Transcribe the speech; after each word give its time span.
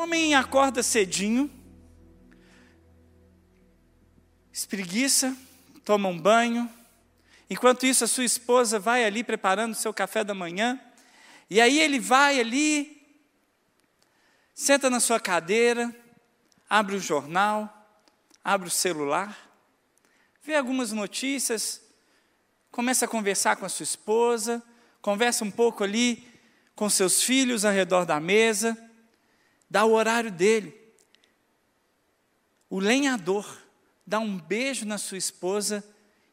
homem 0.00 0.34
acorda 0.34 0.82
cedinho, 0.82 1.50
espreguiça, 4.50 5.36
toma 5.84 6.08
um 6.08 6.18
banho. 6.18 6.70
Enquanto 7.50 7.84
isso, 7.84 8.04
a 8.04 8.08
sua 8.08 8.24
esposa 8.24 8.78
vai 8.78 9.04
ali 9.04 9.22
preparando 9.22 9.72
o 9.72 9.76
seu 9.76 9.92
café 9.92 10.24
da 10.24 10.32
manhã. 10.32 10.80
E 11.50 11.60
aí 11.60 11.78
ele 11.78 12.00
vai 12.00 12.40
ali, 12.40 13.06
senta 14.54 14.88
na 14.88 15.00
sua 15.00 15.20
cadeira, 15.20 15.94
abre 16.68 16.96
o 16.96 17.00
jornal, 17.00 17.68
abre 18.42 18.68
o 18.68 18.70
celular, 18.70 19.36
vê 20.42 20.56
algumas 20.56 20.92
notícias, 20.92 21.82
começa 22.70 23.04
a 23.04 23.08
conversar 23.08 23.56
com 23.56 23.66
a 23.66 23.68
sua 23.68 23.84
esposa, 23.84 24.62
conversa 25.02 25.44
um 25.44 25.50
pouco 25.50 25.84
ali 25.84 26.26
com 26.74 26.88
seus 26.88 27.22
filhos 27.22 27.66
ao 27.66 27.72
redor 27.72 28.06
da 28.06 28.18
mesa, 28.18 28.89
dá 29.70 29.84
o 29.84 29.92
horário 29.92 30.32
dele. 30.32 30.76
O 32.68 32.80
lenhador 32.80 33.46
dá 34.04 34.18
um 34.18 34.36
beijo 34.36 34.84
na 34.84 34.98
sua 34.98 35.16
esposa 35.16 35.84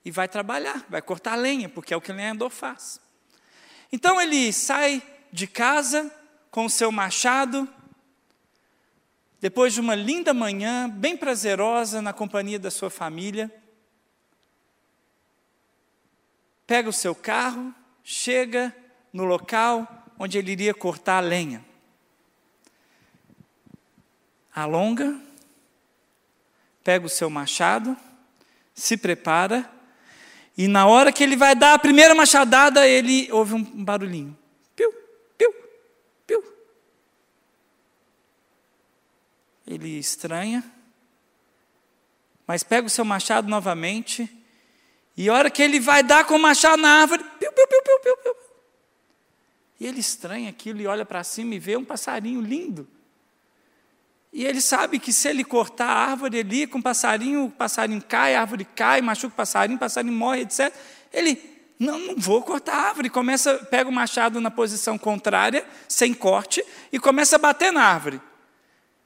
e 0.03 0.09
vai 0.09 0.27
trabalhar, 0.27 0.85
vai 0.89 1.01
cortar 1.01 1.35
lenha, 1.35 1.69
porque 1.69 1.93
é 1.93 1.97
o 1.97 2.01
que 2.01 2.11
o 2.11 2.15
lenhador 2.15 2.49
faz. 2.49 2.99
Então 3.91 4.19
ele 4.19 4.51
sai 4.51 5.03
de 5.31 5.45
casa 5.45 6.11
com 6.49 6.65
o 6.65 6.69
seu 6.69 6.91
machado, 6.91 7.69
depois 9.39 9.73
de 9.73 9.79
uma 9.79 9.93
linda 9.93 10.33
manhã, 10.33 10.89
bem 10.89 11.15
prazerosa 11.15 12.01
na 12.01 12.11
companhia 12.11 12.57
da 12.57 12.71
sua 12.71 12.89
família, 12.89 13.53
pega 16.65 16.89
o 16.89 16.93
seu 16.93 17.13
carro, 17.13 17.73
chega 18.03 18.75
no 19.13 19.25
local 19.25 19.87
onde 20.17 20.37
ele 20.37 20.51
iria 20.51 20.73
cortar 20.73 21.17
a 21.17 21.27
lenha. 21.27 21.66
Alonga, 24.57 25.15
pega 26.83 27.05
o 27.05 27.09
seu 27.09 27.29
machado, 27.29 27.95
se 28.73 28.97
prepara, 28.97 29.69
e 30.57 30.67
na 30.67 30.87
hora 30.87 31.11
que 31.11 31.23
ele 31.23 31.35
vai 31.35 31.53
dar 31.53 31.75
a 31.75 31.79
primeira 31.79 32.15
machadada, 32.15 32.87
ele 32.87 33.31
ouve 33.31 33.53
um 33.53 33.63
barulhinho. 33.63 34.35
Piu, 34.75 34.91
piu, 35.37 35.53
piu. 36.25 36.43
Ele 39.67 39.99
estranha, 39.99 40.63
mas 42.47 42.63
pega 42.63 42.87
o 42.87 42.89
seu 42.89 43.05
machado 43.05 43.47
novamente, 43.47 44.27
e 45.15 45.29
a 45.29 45.33
hora 45.35 45.51
que 45.51 45.61
ele 45.61 45.79
vai 45.79 46.01
dar 46.01 46.25
com 46.25 46.35
o 46.35 46.39
machado 46.39 46.81
na 46.81 47.01
árvore, 47.01 47.23
piu, 47.23 47.51
piu, 47.51 47.67
piu, 47.67 47.81
piu, 47.83 47.99
piu, 48.01 48.17
piu. 48.23 48.35
E 49.79 49.85
ele 49.85 49.99
estranha 49.99 50.49
aquilo 50.49 50.81
e 50.81 50.87
olha 50.87 51.05
para 51.05 51.23
cima 51.23 51.53
e 51.53 51.59
vê 51.59 51.77
um 51.77 51.85
passarinho 51.85 52.41
lindo. 52.41 52.96
E 54.31 54.45
ele 54.45 54.61
sabe 54.61 54.99
que 54.99 55.13
se 55.13 55.27
ele 55.27 55.43
cortar 55.43 55.87
a 55.87 56.09
árvore 56.11 56.39
ali 56.39 56.67
com 56.67 56.79
o 56.79 56.83
passarinho, 56.83 57.45
o 57.45 57.51
passarinho 57.51 58.01
cai, 58.01 58.35
a 58.35 58.41
árvore 58.41 58.65
cai, 58.65 59.01
machuca 59.01 59.33
o 59.33 59.37
passarinho, 59.37 59.77
o 59.77 59.79
passarinho 59.79 60.13
morre, 60.13 60.41
etc. 60.41 60.73
Ele, 61.11 61.41
não, 61.79 61.97
não 61.97 62.15
vou 62.17 62.41
cortar 62.43 62.73
a 62.73 62.81
árvore. 62.89 63.09
Começa, 63.09 63.55
pega 63.55 63.89
o 63.89 63.93
machado 63.93 64.41
na 64.41 64.51
posição 64.51 64.97
contrária, 64.97 65.65
sem 65.87 66.13
corte, 66.13 66.63
e 66.91 66.99
começa 66.99 67.37
a 67.37 67.39
bater 67.39 67.71
na 67.71 67.83
árvore. 67.83 68.21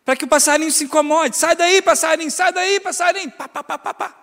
Para 0.04 0.16
que 0.16 0.26
o 0.26 0.28
passarinho 0.28 0.72
se 0.72 0.86
incomode. 0.86 1.38
Sai 1.38 1.56
daí, 1.56 1.82
passarinho, 1.82 2.32
sai 2.32 2.52
daí, 2.52 2.80
passarinho. 2.80 3.32
Pá, 3.32 3.48
pá, 3.48 3.64
pá, 3.64 3.78
pá, 3.78 3.94
pá. 3.94 4.16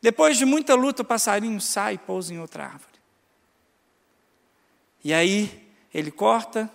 Depois 0.00 0.36
de 0.36 0.44
muita 0.44 0.74
luta, 0.74 1.00
o 1.00 1.04
passarinho 1.04 1.58
sai 1.60 1.94
e 1.94 1.98
pousa 1.98 2.34
em 2.34 2.38
outra 2.38 2.64
árvore. 2.64 2.94
E 5.02 5.12
aí 5.12 5.72
ele 5.92 6.10
corta, 6.10 6.70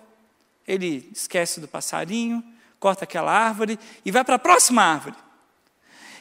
ele 0.66 1.08
esquece 1.12 1.60
do 1.60 1.68
passarinho, 1.68 2.42
corta 2.80 3.04
aquela 3.04 3.30
árvore 3.30 3.78
e 4.04 4.10
vai 4.10 4.24
para 4.24 4.36
a 4.36 4.38
próxima 4.38 4.82
árvore. 4.82 5.16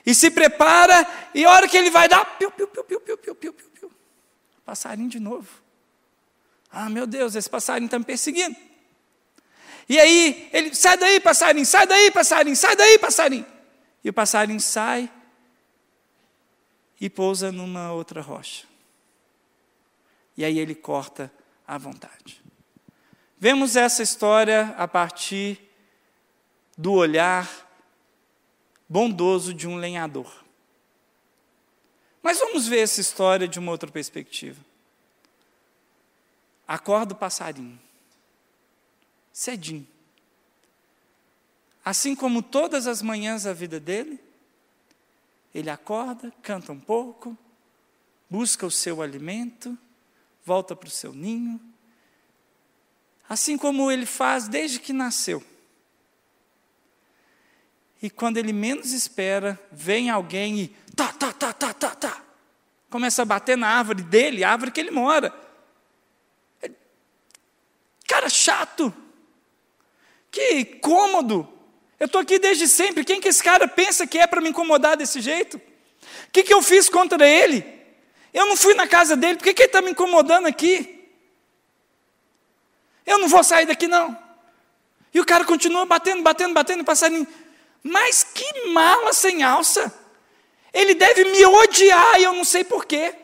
E 0.06 0.14
se 0.14 0.30
prepara, 0.30 1.08
e 1.34 1.46
a 1.46 1.52
hora 1.52 1.68
que 1.68 1.78
ele 1.78 1.90
vai 1.90 2.08
dar, 2.08 2.26
piu, 2.38 2.52
piu, 2.52 2.68
piu, 2.68 2.84
piu, 2.84 3.00
piu, 3.00 3.18
piu, 3.18 3.36
piu, 3.36 3.54
piu, 3.54 3.70
piu. 3.70 3.92
Passarinho 4.66 5.10
de 5.10 5.20
novo. 5.20 5.48
Ah, 6.72 6.89
meu 6.89 7.08
Deus, 7.08 7.36
esse 7.36 7.50
passarinho 7.50 7.86
está 7.86 7.98
me 7.98 8.06
perseguindo. 8.06 8.56
E 9.88 10.00
aí, 10.00 10.50
ele, 10.54 10.76
sai 10.76 10.98
daí, 10.98 11.20
passarinho, 11.20 11.66
sai 11.66 11.88
daí, 11.88 12.11
passarinho, 12.11 12.56
sai 12.56 12.76
daí, 12.76 13.00
passarinho. 13.00 13.45
E 14.04 14.10
o 14.10 14.14
passarinho 14.14 14.60
sai 14.60 15.12
e 17.00 17.10
pousa 17.10 17.52
numa 17.52 17.92
outra 17.92 18.22
rocha. 18.22 18.67
E 20.38 20.45
aí 20.45 20.60
ele 20.60 20.76
corta 20.76 21.32
à 21.67 21.78
vontade. 21.78 22.42
Vemos 23.38 23.76
essa 23.76 24.04
história 24.04 24.76
a 24.78 24.88
partir 24.88 25.69
do 26.80 26.94
olhar 26.94 27.70
bondoso 28.88 29.54
de 29.54 29.67
um 29.67 29.76
lenhador. 29.76 30.45
Mas 32.23 32.40
vamos 32.40 32.70
ver 32.70 32.80
essa 32.80 33.02
história 33.02 33.50
de 33.50 33.60
uma 33.60 33.70
outra 33.70 33.92
perspectiva. 33.92 34.64
Acorda 36.66 37.14
o 37.14 37.18
passarinho, 37.18 37.78
cedinho. 39.34 39.86
Assim 41.84 42.16
como 42.16 42.42
todas 42.42 42.88
as 42.88 43.02
manhãs 43.02 43.44
da 43.44 43.52
vida 43.52 43.78
dele, 43.78 44.18
ele 45.54 45.70
acorda, 45.70 46.32
canta 46.42 46.72
um 46.72 46.80
pouco, 46.80 47.38
busca 48.30 48.66
o 48.66 48.72
seu 48.72 49.02
alimento, 49.02 49.78
volta 50.45 50.73
para 50.78 50.88
o 50.88 50.92
seu 50.92 51.14
ninho, 51.14 51.60
assim 53.28 53.58
como 53.58 53.92
ele 53.92 54.06
faz 54.06 54.48
desde 54.48 54.80
que 54.80 54.94
nasceu. 54.94 55.44
E 58.02 58.10
quando 58.10 58.37
ele 58.37 58.54
menos 58.54 58.93
espera, 58.93 59.60
vem 59.71 60.10
alguém 60.10 60.60
e 60.60 60.67
tá, 60.95 61.11
tá, 61.11 61.33
tá, 61.33 61.52
tá, 61.52 61.73
tá, 61.73 61.95
tá. 61.95 62.21
Começa 62.89 63.21
a 63.21 63.26
bater 63.26 63.58
na 63.58 63.67
árvore 63.67 64.02
dele, 64.02 64.43
a 64.43 64.52
árvore 64.52 64.71
que 64.71 64.80
ele 64.80 64.92
mora. 64.92 65.33
Cara 68.08 68.30
chato. 68.30 68.93
Que 70.32 70.65
cômodo. 70.65 71.48
Eu 71.99 72.05
estou 72.05 72.21
aqui 72.21 72.39
desde 72.39 72.67
sempre. 72.67 73.04
Quem 73.04 73.20
que 73.20 73.27
esse 73.27 73.43
cara 73.43 73.67
pensa 73.67 74.08
que 74.08 74.17
é 74.17 74.26
para 74.26 74.42
me 74.42 74.49
incomodar 74.49 74.95
desse 74.95 75.20
jeito? 75.20 75.58
O 75.58 76.32
que, 76.32 76.43
que 76.43 76.54
eu 76.54 76.61
fiz 76.61 76.89
contra 76.89 77.27
ele? 77.27 77.65
Eu 78.33 78.45
não 78.45 78.55
fui 78.55 78.73
na 78.73 78.88
casa 78.88 79.15
dele, 79.15 79.38
por 79.38 79.43
que, 79.43 79.54
que 79.54 79.64
ele 79.64 79.70
está 79.70 79.82
me 79.82 79.92
incomodando 79.92 80.45
aqui? 80.48 81.08
Eu 83.05 83.17
não 83.17 83.27
vou 83.27 83.43
sair 83.43 83.65
daqui, 83.65 83.88
não. 83.88 84.17
E 85.14 85.20
o 85.20 85.26
cara 85.26 85.43
continua 85.43 85.86
batendo, 85.86 86.21
batendo, 86.21 86.54
batendo, 86.54 86.83
passarinho. 86.83 87.27
Mas 87.84 88.23
que 88.23 88.67
mala 88.70 89.14
sem 89.14 89.44
alça! 89.44 89.94
Ele 90.73 90.94
deve 90.94 91.26
me 91.26 91.45
odiar 91.45 92.20
e 92.20 92.23
eu 92.23 92.34
não 92.34 92.44
sei 92.44 92.64
porquê. 92.64 93.16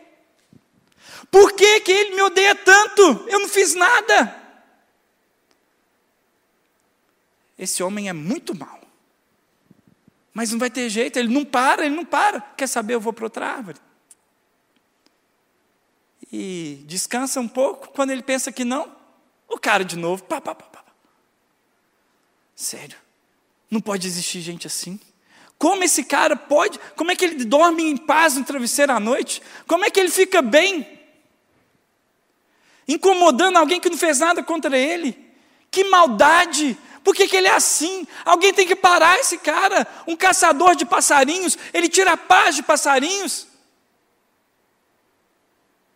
Por 1.30 1.54
que, 1.54 1.82
que 1.82 1.92
ele 1.92 2.16
me 2.16 2.22
odeia 2.22 2.56
tanto? 2.56 3.02
Eu 3.28 3.40
não 3.40 3.50
fiz 3.50 3.76
nada. 3.76 4.44
Esse 7.58 7.84
homem 7.84 8.10
é 8.10 8.14
muito 8.14 8.56
mal. 8.56 8.82
Mas 10.34 10.52
não 10.52 10.60
vai 10.60 10.70
ter 10.70 10.90
jeito, 10.90 11.18
ele 11.18 11.34
não 11.34 11.46
para, 11.46 11.86
ele 11.86 11.96
não 11.96 12.06
para. 12.06 12.42
Quer 12.42 12.68
saber, 12.68 12.96
eu 12.96 13.00
vou 13.00 13.14
para 13.14 13.26
outra 13.26 13.48
árvore 13.48 13.80
e 16.36 16.84
descansa 16.86 17.40
um 17.40 17.48
pouco. 17.48 17.90
Quando 17.90 18.12
ele 18.12 18.22
pensa 18.22 18.52
que 18.52 18.66
não, 18.66 18.94
o 19.48 19.58
cara 19.58 19.86
de 19.86 19.96
novo, 19.96 20.24
pá, 20.24 20.42
pá, 20.42 20.54
pá, 20.54 20.66
pá. 20.66 20.86
Sério, 22.56 22.98
não 23.70 23.82
pode 23.82 24.08
existir 24.08 24.42
gente 24.42 24.68
assim. 24.68 25.00
Como 25.58 25.84
esse 25.84 26.04
cara 26.04 26.36
pode, 26.36 26.80
como 26.96 27.12
é 27.12 27.16
que 27.16 27.26
ele 27.26 27.46
dorme 27.46 27.84
em 27.84 27.98
paz 27.98 28.36
no 28.36 28.44
travesseiro 28.44 28.92
à 28.92 29.00
noite? 29.00 29.42
Como 29.68 29.86
é 29.86 29.90
que 29.90 30.00
ele 30.00 30.10
fica 30.10 30.42
bem? 30.42 30.88
Incomodando 32.88 33.58
alguém 33.58 33.80
que 33.80 33.90
não 33.90 33.98
fez 33.98 34.20
nada 34.20 34.44
contra 34.44 34.78
ele? 34.78 35.18
Que 35.72 35.84
maldade! 35.86 36.78
Por 37.04 37.16
que, 37.16 37.28
que 37.28 37.38
ele 37.38 37.48
é 37.48 37.54
assim? 37.54 38.08
Alguém 38.26 38.52
tem 38.52 38.66
que 38.66 38.76
parar 38.76 39.20
esse 39.20 39.38
cara, 39.38 39.88
um 40.08 40.16
caçador 40.16 40.76
de 40.76 40.86
passarinhos, 40.86 41.56
ele 41.72 41.88
tira 41.88 42.14
a 42.14 42.18
paz 42.18 42.56
de 42.56 42.64
passarinhos. 42.64 43.48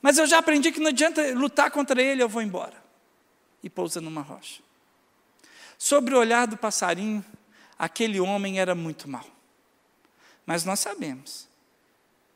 Mas 0.02 0.18
eu 0.18 0.28
já 0.28 0.38
aprendi 0.38 0.72
que 0.72 0.80
não 0.80 0.90
adianta 0.90 1.22
lutar 1.34 1.72
contra 1.72 2.02
ele, 2.02 2.22
eu 2.22 2.30
vou 2.30 2.42
embora. 2.42 2.76
E 3.64 3.70
pousa 3.70 4.00
numa 4.00 4.22
rocha. 4.22 4.62
Sobre 5.78 6.14
o 6.14 6.20
olhar 6.20 6.46
do 6.46 6.56
passarinho, 6.56 7.26
aquele 7.80 8.20
homem 8.20 8.60
era 8.60 8.76
muito 8.76 9.10
mau. 9.10 9.26
Mas 10.46 10.66
nós 10.66 10.82
sabemos, 10.82 11.48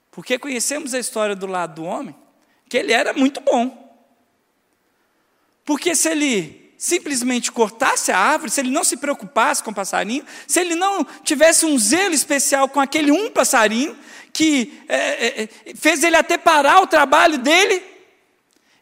porque 0.10 0.40
conhecemos 0.40 0.94
a 0.94 1.00
história 1.00 1.36
do 1.36 1.45
lado 1.45 1.81
do 1.81 1.84
homem, 1.84 2.16
que 2.69 2.78
ele 2.78 2.94
era 2.94 3.13
muito 3.13 3.42
bom. 3.42 3.84
Porque 5.66 5.94
se 5.94 6.10
ele 6.10 6.74
simplesmente 6.78 7.51
cortasse 7.51 8.12
a 8.12 8.18
árvore, 8.18 8.51
se 8.51 8.62
ele 8.62 8.69
não 8.69 8.84
se 8.84 8.98
preocupasse 8.98 9.63
com 9.63 9.72
o 9.72 9.75
passarinho, 9.75 10.25
se 10.48 10.60
ele 10.60 10.75
não 10.75 11.04
tivesse 11.24 11.66
um 11.66 11.78
zelo 11.78 12.13
especial 12.13 12.68
com 12.68 12.80
aquele 12.80 13.12
um 13.12 13.30
passarinho, 13.30 13.98
que 14.31 14.84
é, 14.88 14.98
é, 14.98 15.44
é, 15.44 15.50
fez 15.75 16.04
ele 16.04 16.16
até 16.16 16.38
parar 16.38 16.81
o 16.81 16.88
trabalho 16.88 17.38
dele, 17.38 17.84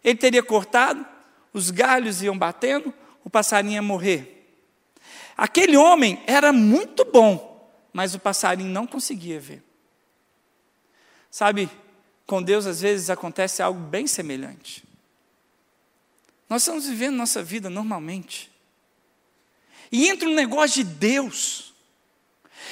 ele 0.04 0.18
teria 0.18 0.42
cortado, 0.42 1.06
os 1.54 1.70
galhos 1.70 2.22
iam 2.22 2.38
batendo, 2.38 2.94
o 3.24 3.30
passarinho 3.30 3.74
ia 3.74 3.82
morrer. 3.82 4.41
Aquele 5.36 5.78
homem 5.78 6.22
era 6.28 6.52
muito 6.54 7.06
bom, 7.06 7.72
mas 7.92 8.14
o 8.14 8.20
passarinho 8.20 8.70
não 8.70 8.86
conseguia 8.86 9.40
ver. 9.40 9.64
Sabe, 11.30 11.70
com 12.26 12.42
Deus 12.42 12.66
às 12.66 12.82
vezes 12.82 13.10
acontece 13.10 13.62
algo 13.62 13.80
bem 13.80 14.08
semelhante. 14.08 14.84
Nós 16.50 16.64
estamos 16.64 16.86
vivendo 16.86 17.16
nossa 17.16 17.42
vida 17.42 17.70
normalmente. 17.70 18.52
E 19.92 20.10
entra 20.10 20.28
um 20.28 20.34
negócio 20.34 20.84
de 20.84 20.90
Deus. 20.90 21.74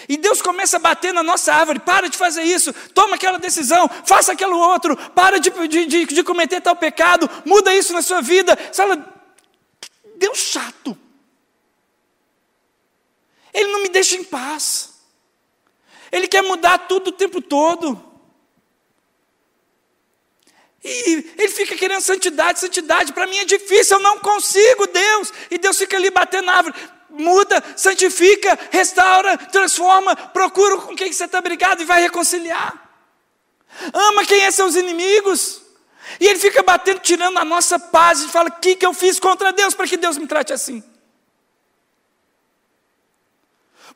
E 0.07 0.17
Deus 0.17 0.41
começa 0.41 0.77
a 0.77 0.79
bater 0.79 1.13
na 1.13 1.23
nossa 1.23 1.53
árvore, 1.53 1.79
para 1.79 2.09
de 2.09 2.17
fazer 2.17 2.43
isso, 2.43 2.71
toma 2.93 3.15
aquela 3.15 3.37
decisão, 3.37 3.89
faça 4.05 4.31
aquilo 4.31 4.57
outro, 4.57 4.95
para 5.11 5.39
de, 5.39 5.49
de, 5.67 6.05
de, 6.05 6.23
cometer 6.23 6.61
tal 6.61 6.75
pecado, 6.75 7.29
muda 7.45 7.75
isso 7.75 7.91
na 7.91 8.01
sua 8.01 8.21
vida. 8.21 8.55
Fala, 8.73 9.03
Deus 10.17 10.37
chato. 10.37 10.97
Ele 13.53 13.71
não 13.71 13.81
me 13.81 13.89
deixa 13.89 14.15
em 14.15 14.23
paz. 14.23 14.93
Ele 16.11 16.27
quer 16.27 16.41
mudar 16.41 16.87
tudo 16.87 17.09
o 17.09 17.13
tempo 17.13 17.41
todo. 17.41 18.09
E 20.83 21.33
ele 21.37 21.49
fica 21.49 21.75
querendo 21.75 22.01
santidade, 22.01 22.59
santidade. 22.59 23.13
Para 23.13 23.27
mim 23.27 23.37
é 23.37 23.45
difícil, 23.45 23.97
eu 23.97 24.03
não 24.03 24.19
consigo, 24.19 24.87
Deus. 24.87 25.33
E 25.51 25.57
Deus 25.57 25.77
fica 25.77 25.97
ali 25.97 26.09
batendo 26.09 26.45
na 26.45 26.55
árvore. 26.55 26.75
Muda, 27.09 27.63
santifica, 27.75 28.57
restaura, 28.71 29.37
transforma, 29.37 30.15
procura 30.15 30.77
com 30.77 30.95
quem 30.95 31.11
você 31.11 31.25
está 31.25 31.41
brigado 31.41 31.81
e 31.81 31.85
vai 31.85 32.01
reconciliar. 32.01 32.89
Ama 33.93 34.25
quem 34.25 34.41
é 34.41 34.51
seus 34.51 34.75
inimigos. 34.75 35.61
E 36.19 36.27
ele 36.27 36.39
fica 36.39 36.63
batendo, 36.63 36.99
tirando 36.99 37.37
a 37.37 37.45
nossa 37.45 37.77
paz 37.77 38.21
e 38.21 38.29
fala: 38.29 38.49
O 38.49 38.59
que, 38.59 38.75
que 38.75 38.85
eu 38.85 38.93
fiz 38.93 39.19
contra 39.19 39.51
Deus 39.51 39.73
para 39.73 39.87
que 39.87 39.97
Deus 39.97 40.17
me 40.17 40.27
trate 40.27 40.53
assim? 40.53 40.83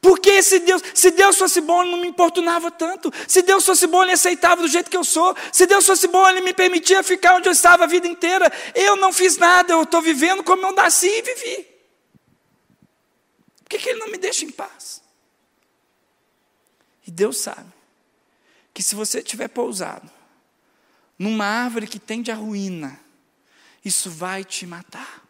Porque 0.03 0.44
se 0.44 0.59
Deus, 0.59 0.83
se 0.94 1.11
Deus 1.11 1.38
fosse 1.38 1.61
bom, 1.61 1.81
Ele 1.81 1.91
não 1.91 2.01
me 2.01 2.09
importunava 2.09 2.69
tanto. 2.69 3.09
Se 3.25 3.41
Deus 3.41 3.65
fosse 3.65 3.88
bom, 3.88 4.03
Ele 4.03 4.11
aceitava 4.11 4.61
do 4.61 4.67
jeito 4.67 4.91
que 4.91 4.97
eu 4.97 5.03
sou. 5.05 5.33
Se 5.50 5.65
Deus 5.65 5.85
fosse 5.85 6.09
bom, 6.09 6.27
Ele 6.27 6.41
me 6.41 6.53
permitia 6.53 7.01
ficar 7.01 7.35
onde 7.35 7.47
eu 7.47 7.53
estava 7.53 7.85
a 7.85 7.88
vida 7.88 8.05
inteira. 8.05 8.51
Eu 8.75 8.97
não 8.97 9.13
fiz 9.13 9.38
nada, 9.38 9.71
eu 9.71 9.81
estou 9.83 10.01
vivendo 10.01 10.44
como 10.44 10.61
eu 10.67 10.73
nasci 10.73 11.07
e 11.07 11.21
vivi. 11.21 11.67
Por 13.63 13.69
que, 13.69 13.77
que 13.77 13.89
Ele 13.91 14.00
não 14.00 14.09
me 14.09 14.17
deixa 14.17 14.44
em 14.44 14.51
paz? 14.51 15.01
E 17.07 17.09
Deus 17.09 17.38
sabe 17.38 17.71
que 18.73 18.83
se 18.83 18.95
você 18.95 19.23
tiver 19.23 19.47
pousado 19.47 20.11
numa 21.17 21.45
árvore 21.45 21.88
que 21.88 21.97
tende 21.97 22.29
à 22.29 22.35
ruína, 22.35 22.99
isso 23.85 24.09
vai 24.09 24.44
te 24.44 24.67
matar. 24.67 25.22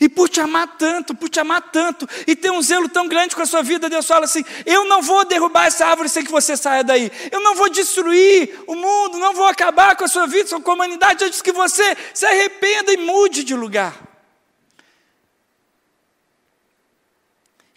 E 0.00 0.08
por 0.08 0.28
te 0.28 0.40
amar 0.40 0.76
tanto, 0.76 1.14
por 1.14 1.28
te 1.28 1.38
amar 1.38 1.62
tanto, 1.70 2.08
e 2.26 2.34
ter 2.34 2.50
um 2.50 2.60
zelo 2.60 2.88
tão 2.88 3.06
grande 3.06 3.36
com 3.36 3.42
a 3.42 3.46
sua 3.46 3.62
vida, 3.62 3.88
Deus 3.88 4.06
fala 4.06 4.24
assim: 4.24 4.44
eu 4.66 4.84
não 4.86 5.00
vou 5.00 5.24
derrubar 5.24 5.66
essa 5.66 5.86
árvore 5.86 6.08
sem 6.08 6.24
que 6.24 6.30
você 6.30 6.56
saia 6.56 6.82
daí. 6.82 7.10
Eu 7.30 7.40
não 7.40 7.54
vou 7.54 7.70
destruir 7.70 8.60
o 8.66 8.74
mundo, 8.74 9.18
não 9.18 9.32
vou 9.32 9.46
acabar 9.46 9.96
com 9.96 10.04
a 10.04 10.08
sua 10.08 10.26
vida, 10.26 10.48
sua 10.48 10.60
comunidade, 10.60 11.24
antes 11.24 11.40
que 11.40 11.52
você 11.52 11.96
se 12.12 12.26
arrependa 12.26 12.92
e 12.92 12.96
mude 12.96 13.44
de 13.44 13.54
lugar. 13.54 14.08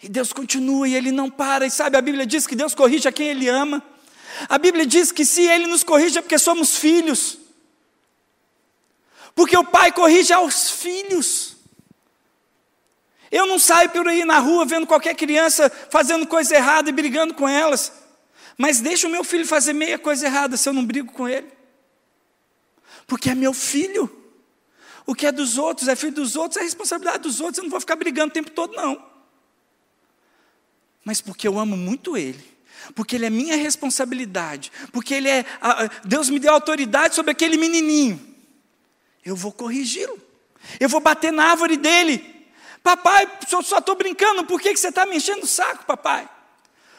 E 0.02 0.08
Deus 0.08 0.32
continua 0.32 0.88
e 0.88 0.96
Ele 0.96 1.12
não 1.12 1.30
para, 1.30 1.64
e 1.64 1.70
sabe, 1.70 1.96
a 1.96 2.02
Bíblia 2.02 2.26
diz 2.26 2.46
que 2.46 2.56
Deus 2.56 2.74
corrige 2.74 3.06
a 3.06 3.12
quem 3.12 3.28
Ele 3.28 3.48
ama. 3.48 3.80
A 4.48 4.58
Bíblia 4.58 4.84
diz 4.84 5.12
que 5.12 5.24
se 5.24 5.42
Ele 5.42 5.68
nos 5.68 5.84
corrige 5.84 6.18
é 6.18 6.22
porque 6.22 6.38
somos 6.38 6.76
filhos. 6.76 7.38
Porque 9.36 9.56
o 9.56 9.64
Pai 9.64 9.92
corrige 9.92 10.32
aos 10.32 10.70
filhos. 10.70 11.51
Eu 13.32 13.46
não 13.46 13.58
saio 13.58 13.88
por 13.88 14.06
aí 14.06 14.26
na 14.26 14.38
rua 14.38 14.66
vendo 14.66 14.86
qualquer 14.86 15.16
criança 15.16 15.70
fazendo 15.90 16.26
coisa 16.26 16.54
errada 16.54 16.90
e 16.90 16.92
brigando 16.92 17.32
com 17.32 17.48
elas. 17.48 17.90
Mas 18.58 18.78
deixa 18.78 19.08
o 19.08 19.10
meu 19.10 19.24
filho 19.24 19.46
fazer 19.46 19.72
meia 19.72 19.98
coisa 19.98 20.26
errada 20.26 20.54
se 20.58 20.68
eu 20.68 20.74
não 20.74 20.84
brigo 20.84 21.10
com 21.10 21.26
ele. 21.26 21.50
Porque 23.06 23.30
é 23.30 23.34
meu 23.34 23.54
filho. 23.54 24.18
O 25.06 25.14
que 25.14 25.26
é 25.26 25.32
dos 25.32 25.56
outros, 25.56 25.88
é 25.88 25.96
filho 25.96 26.12
dos 26.12 26.36
outros, 26.36 26.60
é 26.60 26.62
responsabilidade 26.62 27.20
dos 27.20 27.40
outros. 27.40 27.56
Eu 27.56 27.64
não 27.64 27.70
vou 27.70 27.80
ficar 27.80 27.96
brigando 27.96 28.28
o 28.28 28.34
tempo 28.34 28.50
todo, 28.50 28.76
não. 28.76 29.02
Mas 31.02 31.22
porque 31.22 31.48
eu 31.48 31.58
amo 31.58 31.74
muito 31.74 32.18
ele. 32.18 32.52
Porque 32.94 33.16
ele 33.16 33.24
é 33.24 33.30
minha 33.30 33.56
responsabilidade. 33.56 34.70
Porque 34.92 35.14
ele 35.14 35.30
é. 35.30 35.44
Deus 36.04 36.28
me 36.28 36.38
deu 36.38 36.52
autoridade 36.52 37.14
sobre 37.14 37.30
aquele 37.30 37.56
menininho. 37.56 38.20
Eu 39.24 39.34
vou 39.34 39.52
corrigi-lo. 39.52 40.20
Eu 40.78 40.90
vou 40.90 41.00
bater 41.00 41.32
na 41.32 41.46
árvore 41.46 41.78
dele. 41.78 42.31
Papai, 42.82 43.30
eu 43.50 43.62
só 43.62 43.78
estou 43.78 43.94
brincando, 43.94 44.44
por 44.44 44.60
que, 44.60 44.72
que 44.72 44.80
você 44.80 44.88
está 44.88 45.06
me 45.06 45.16
enchendo 45.16 45.44
o 45.44 45.46
saco, 45.46 45.84
papai? 45.84 46.28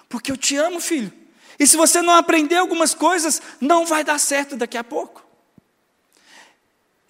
Porque 0.07 0.31
eu 0.31 0.37
te 0.37 0.55
amo, 0.55 0.79
filho. 0.79 1.11
E 1.59 1.67
se 1.67 1.75
você 1.75 2.01
não 2.01 2.13
aprender 2.15 2.55
algumas 2.55 2.93
coisas, 2.93 3.41
não 3.59 3.85
vai 3.85 4.03
dar 4.03 4.19
certo 4.19 4.55
daqui 4.55 4.77
a 4.77 4.83
pouco. 4.83 5.23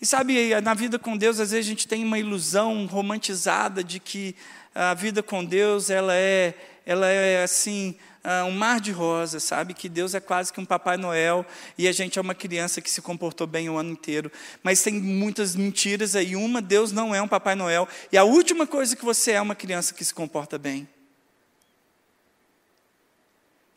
E 0.01 0.05
sabe, 0.05 0.59
na 0.61 0.73
vida 0.73 0.99
com 0.99 1.15
Deus, 1.15 1.39
às 1.39 1.51
vezes 1.51 1.65
a 1.65 1.69
gente 1.69 1.87
tem 1.87 2.03
uma 2.03 2.19
ilusão 2.19 2.85
romantizada 2.87 3.83
de 3.83 3.99
que 3.99 4.35
a 4.75 4.93
vida 4.93 5.21
com 5.21 5.45
Deus, 5.45 5.89
ela 5.89 6.13
é, 6.15 6.55
ela 6.85 7.07
é 7.07 7.43
assim, 7.43 7.95
uh, 8.23 8.45
um 8.45 8.51
mar 8.51 8.79
de 8.79 8.91
rosas, 8.91 9.43
sabe? 9.43 9.73
Que 9.73 9.87
Deus 9.87 10.13
é 10.13 10.19
quase 10.19 10.51
que 10.51 10.59
um 10.59 10.65
Papai 10.65 10.97
Noel 10.97 11.45
e 11.77 11.87
a 11.87 11.91
gente 11.91 12.17
é 12.17 12.21
uma 12.21 12.35
criança 12.35 12.81
que 12.81 12.89
se 12.89 13.01
comportou 13.01 13.45
bem 13.45 13.69
o 13.69 13.77
ano 13.77 13.91
inteiro. 13.91 14.31
Mas 14.61 14.81
tem 14.81 14.93
muitas 14.93 15.55
mentiras 15.55 16.15
aí. 16.15 16.35
Uma, 16.35 16.61
Deus 16.61 16.91
não 16.91 17.13
é 17.13 17.21
um 17.21 17.27
Papai 17.27 17.55
Noel. 17.55 17.87
E 18.11 18.17
a 18.17 18.23
última 18.23 18.65
coisa 18.65 18.95
que 18.95 19.05
você 19.05 19.31
é, 19.31 19.35
é 19.35 19.41
uma 19.41 19.55
criança 19.55 19.93
que 19.93 20.03
se 20.03 20.13
comporta 20.13 20.57
bem. 20.57 20.87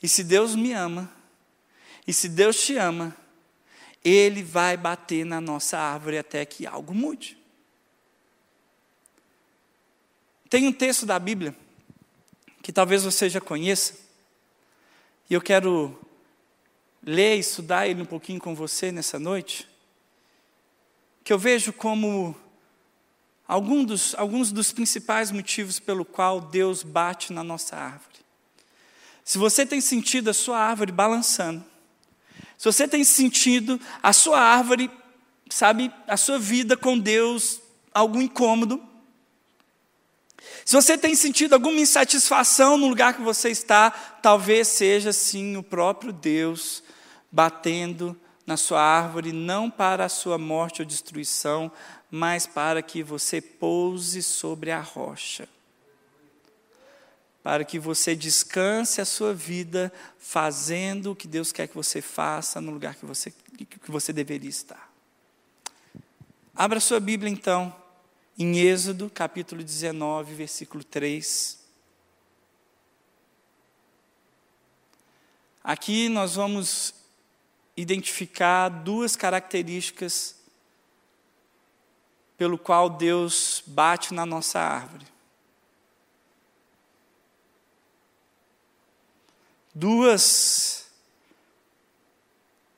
E 0.03 0.09
se 0.09 0.23
Deus 0.23 0.55
me 0.55 0.73
ama, 0.73 1.11
e 2.07 2.13
se 2.13 2.29
Deus 2.29 2.61
te 2.65 2.77
ama, 2.77 3.17
Ele 4.05 4.43
vai 4.43 4.77
bater 4.77 5.25
na 5.25 5.41
nossa 5.41 5.79
árvore 5.79 6.19
até 6.19 6.45
que 6.45 6.67
algo 6.67 6.95
mude. 6.95 7.37
Tem 10.49 10.69
um 10.69 10.73
texto 10.73 11.05
da 11.05 11.19
Bíblia 11.19 11.57
que 12.67 12.73
talvez 12.73 13.05
você 13.05 13.31
já 13.31 13.41
conheça, 13.41 13.95
e 15.31 15.35
eu 15.35 15.41
quero 15.41 15.97
ler 17.01 17.37
e 17.37 17.39
estudar 17.39 17.87
ele 17.87 18.03
um 18.03 18.05
pouquinho 18.05 18.41
com 18.41 18.57
você 18.57 18.91
nessa 18.91 19.21
noite, 19.21 19.69
que 21.23 21.33
eu 21.33 21.39
vejo 21.39 21.73
como 21.73 22.35
algum 23.47 23.85
dos, 23.85 24.17
alguns 24.17 24.51
dos 24.51 24.73
principais 24.73 25.31
motivos 25.31 25.79
pelo 25.79 26.05
qual 26.05 26.41
Deus 26.41 26.83
bate 26.83 27.33
na 27.33 27.45
nossa 27.45 27.77
árvore. 27.77 28.19
Se 29.25 29.39
você 29.39 29.65
tem 29.65 29.81
sentido 29.81 30.31
a 30.31 30.35
sua 30.35 30.59
árvore 30.59 30.91
balançando, 30.91 31.65
se 32.59 32.65
você 32.65 32.89
tem 32.89 33.05
sentido 33.05 33.81
a 34.03 34.13
sua 34.13 34.41
árvore, 34.41 34.91
sabe, 35.49 35.93
a 36.09 36.17
sua 36.17 36.37
vida 36.37 36.77
com 36.77 36.99
Deus, 36.99 37.61
algum 37.95 38.21
incômodo, 38.21 38.83
se 40.65 40.75
você 40.75 40.99
tem 40.99 41.15
sentido 41.15 41.53
alguma 41.53 41.79
insatisfação 41.79 42.77
no 42.77 42.89
lugar 42.89 43.15
que 43.15 43.23
você 43.23 43.51
está, 43.51 43.91
talvez 43.91 44.69
seja 44.69 45.13
sim 45.13 45.57
o 45.57 45.63
próprio 45.63 46.13
Deus 46.13 46.83
batendo 47.31 48.19
na 48.47 48.57
sua 48.57 48.81
árvore, 48.81 49.33
não 49.33 49.71
para 49.71 50.05
a 50.05 50.09
sua 50.09 50.39
morte 50.39 50.83
ou 50.83 50.87
destruição, 50.87 51.71
mas 52.11 52.47
para 52.47 52.83
que 52.83 53.03
você 53.03 53.41
pouse 53.41 54.23
sobre 54.23 54.71
a 54.71 54.81
rocha. 54.81 55.49
Para 57.43 57.65
que 57.65 57.79
você 57.79 58.15
descanse 58.17 59.01
a 59.01 59.05
sua 59.05 59.33
vida 59.33 59.93
fazendo 60.19 61.13
o 61.13 61.17
que 61.17 61.29
Deus 61.29 61.53
quer 61.53 61.69
que 61.69 61.77
você 61.77 62.01
faça 62.03 62.61
no 62.61 62.73
lugar 62.73 62.95
que 62.97 63.07
você, 63.07 63.31
que 63.31 63.91
você 63.91 64.13
deveria 64.13 64.51
estar. 64.51 64.91
Abra 66.55 66.81
sua 66.81 66.99
Bíblia 66.99 67.31
então 67.31 67.75
em 68.39 68.59
Êxodo, 68.59 69.09
capítulo 69.09 69.63
19, 69.63 70.35
versículo 70.35 70.85
3. 70.85 71.59
Aqui 75.65 76.09
nós 76.09 76.35
vamos 76.35 76.95
identificar 77.77 78.69
duas 78.69 79.17
características 79.17 80.37
pelo 82.37 82.59
qual 82.59 82.91
Deus 82.91 83.63
bate 83.67 84.13
na 84.13 84.27
nossa 84.27 84.61
árvore. 84.61 85.07
Duas 89.75 90.87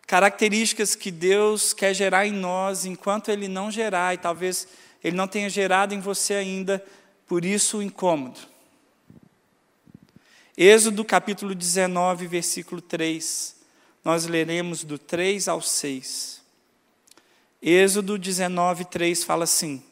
características 0.07 0.95
que 0.95 1.11
Deus 1.11 1.73
quer 1.73 1.93
gerar 1.93 2.27
em 2.27 2.33
nós 2.33 2.85
enquanto 2.85 3.29
Ele 3.29 3.47
não 3.47 3.71
gerar, 3.71 4.15
e 4.15 4.19
talvez 4.19 4.67
ele 5.03 5.17
não 5.17 5.29
tenha 5.29 5.49
gerado 5.49 5.95
em 5.95 6.01
você 6.01 6.35
ainda, 6.35 6.85
por 7.27 7.45
isso 7.45 7.79
o 7.79 7.83
incômodo. 7.83 8.41
Êxodo 10.57 11.05
capítulo 11.05 11.55
19, 11.55 12.27
versículo 12.27 12.81
3. 12.81 13.57
Nós 14.05 14.27
leremos 14.27 14.83
do 14.83 14.99
3 14.99 15.47
ao 15.47 15.61
6. 15.61 16.43
Êxodo 17.63 18.19
19, 18.19 18.85
3 18.87 19.23
fala 19.23 19.45
assim: 19.45 19.83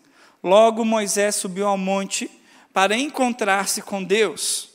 Logo 0.42 0.84
Moisés 0.84 1.36
subiu 1.36 1.68
ao 1.68 1.78
monte 1.78 2.30
para 2.72 2.96
encontrar-se 2.96 3.80
com 3.82 4.02
Deus. 4.02 4.70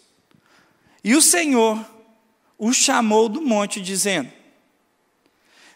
E 1.03 1.15
o 1.15 1.21
Senhor 1.21 1.83
o 2.57 2.71
chamou 2.71 3.27
do 3.27 3.41
monte, 3.41 3.81
dizendo: 3.81 4.31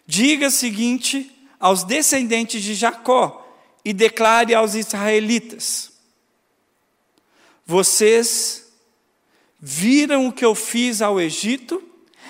Diga 0.06 0.48
o 0.48 0.52
seguinte 0.52 1.32
aos 1.60 1.84
descendentes 1.84 2.64
de 2.64 2.74
Jacó 2.76 3.45
e 3.86 3.94
declare 3.94 4.56
aos 4.56 4.74
israelitas: 4.74 5.92
Vocês 7.66 8.66
viram 9.60 10.28
o 10.28 10.34
que 10.34 10.44
eu 10.44 10.56
fiz 10.56 11.04
ao 11.04 11.22
Egito 11.22 11.82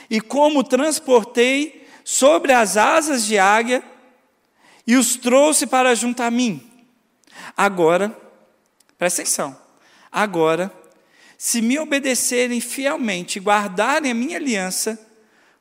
e 0.09 0.19
como 0.19 0.63
transportei 0.63 1.87
sobre 2.03 2.51
as 2.51 2.75
asas 2.75 3.25
de 3.25 3.39
águia 3.39 3.81
e 4.85 4.97
os 4.97 5.15
trouxe 5.15 5.65
para 5.65 5.95
junto 5.95 6.21
a 6.21 6.29
mim. 6.29 6.69
Agora, 7.57 8.15
presta 8.97 9.21
atenção, 9.21 9.57
agora, 10.11 10.71
se 11.37 11.61
me 11.61 11.79
obedecerem 11.79 12.61
fielmente 12.61 13.37
e 13.37 13.41
guardarem 13.41 14.11
a 14.11 14.15
minha 14.15 14.37
aliança, 14.37 14.99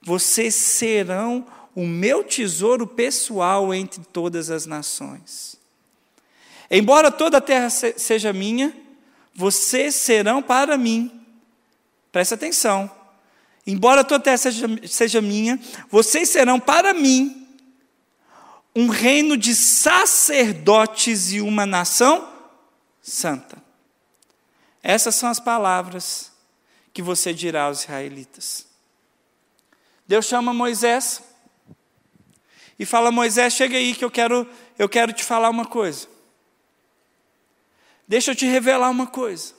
vocês 0.02 0.54
serão 0.54 1.46
o 1.74 1.86
meu 1.86 2.22
tesouro 2.22 2.86
pessoal 2.86 3.72
entre 3.74 4.04
todas 4.04 4.50
as 4.50 4.66
nações. 4.66 5.63
Embora 6.76 7.08
toda 7.08 7.38
a 7.38 7.40
terra 7.40 7.70
seja 7.70 8.32
minha, 8.32 8.76
vocês 9.32 9.94
serão 9.94 10.42
para 10.42 10.76
mim. 10.76 11.24
Presta 12.10 12.34
atenção. 12.34 12.90
Embora 13.64 14.02
toda 14.02 14.16
a 14.16 14.24
terra 14.24 14.36
seja, 14.36 14.66
seja 14.88 15.20
minha, 15.20 15.56
vocês 15.88 16.28
serão 16.30 16.58
para 16.58 16.92
mim 16.92 17.46
um 18.74 18.88
reino 18.88 19.36
de 19.36 19.54
sacerdotes 19.54 21.30
e 21.30 21.40
uma 21.40 21.64
nação 21.64 22.28
santa. 23.00 23.62
Essas 24.82 25.14
são 25.14 25.28
as 25.28 25.38
palavras 25.38 26.32
que 26.92 27.00
você 27.00 27.32
dirá 27.32 27.66
aos 27.66 27.82
israelitas. 27.82 28.66
Deus 30.08 30.26
chama 30.26 30.52
Moisés 30.52 31.22
e 32.76 32.84
fala: 32.84 33.12
Moisés, 33.12 33.52
chega 33.52 33.76
aí 33.76 33.94
que 33.94 34.04
eu 34.04 34.10
quero, 34.10 34.44
eu 34.76 34.88
quero 34.88 35.12
te 35.12 35.22
falar 35.22 35.50
uma 35.50 35.66
coisa. 35.66 36.13
Deixa 38.14 38.30
eu 38.30 38.36
te 38.36 38.46
revelar 38.46 38.90
uma 38.90 39.08
coisa. 39.08 39.54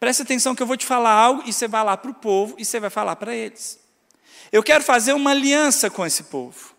Preste 0.00 0.22
atenção 0.22 0.56
que 0.56 0.62
eu 0.62 0.66
vou 0.66 0.76
te 0.76 0.84
falar 0.84 1.12
algo 1.12 1.44
e 1.46 1.52
você 1.52 1.68
vai 1.68 1.84
lá 1.84 1.96
para 1.96 2.10
o 2.10 2.14
povo 2.14 2.56
e 2.58 2.64
você 2.64 2.80
vai 2.80 2.90
falar 2.90 3.14
para 3.14 3.32
eles. 3.32 3.78
Eu 4.50 4.60
quero 4.60 4.82
fazer 4.82 5.12
uma 5.12 5.30
aliança 5.30 5.88
com 5.88 6.04
esse 6.04 6.24
povo. 6.24 6.74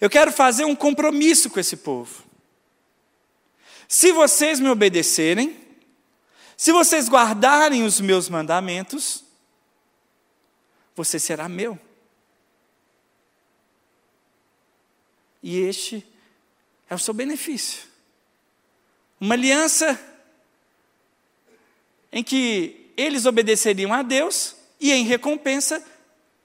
Eu 0.00 0.08
quero 0.08 0.30
fazer 0.30 0.64
um 0.64 0.76
compromisso 0.76 1.50
com 1.50 1.58
esse 1.58 1.76
povo. 1.78 2.22
Se 3.88 4.12
vocês 4.12 4.60
me 4.60 4.68
obedecerem, 4.68 5.60
se 6.56 6.70
vocês 6.70 7.08
guardarem 7.08 7.82
os 7.82 8.00
meus 8.00 8.28
mandamentos, 8.28 9.24
você 10.94 11.18
será 11.18 11.48
meu. 11.48 11.76
E 15.42 15.58
este 15.58 16.06
é 16.88 16.94
o 16.94 16.98
seu 17.00 17.12
benefício. 17.12 17.92
Uma 19.24 19.36
aliança 19.36 19.98
em 22.12 22.22
que 22.22 22.92
eles 22.94 23.24
obedeceriam 23.24 23.90
a 23.90 24.02
Deus 24.02 24.54
e, 24.78 24.92
em 24.92 25.02
recompensa, 25.04 25.82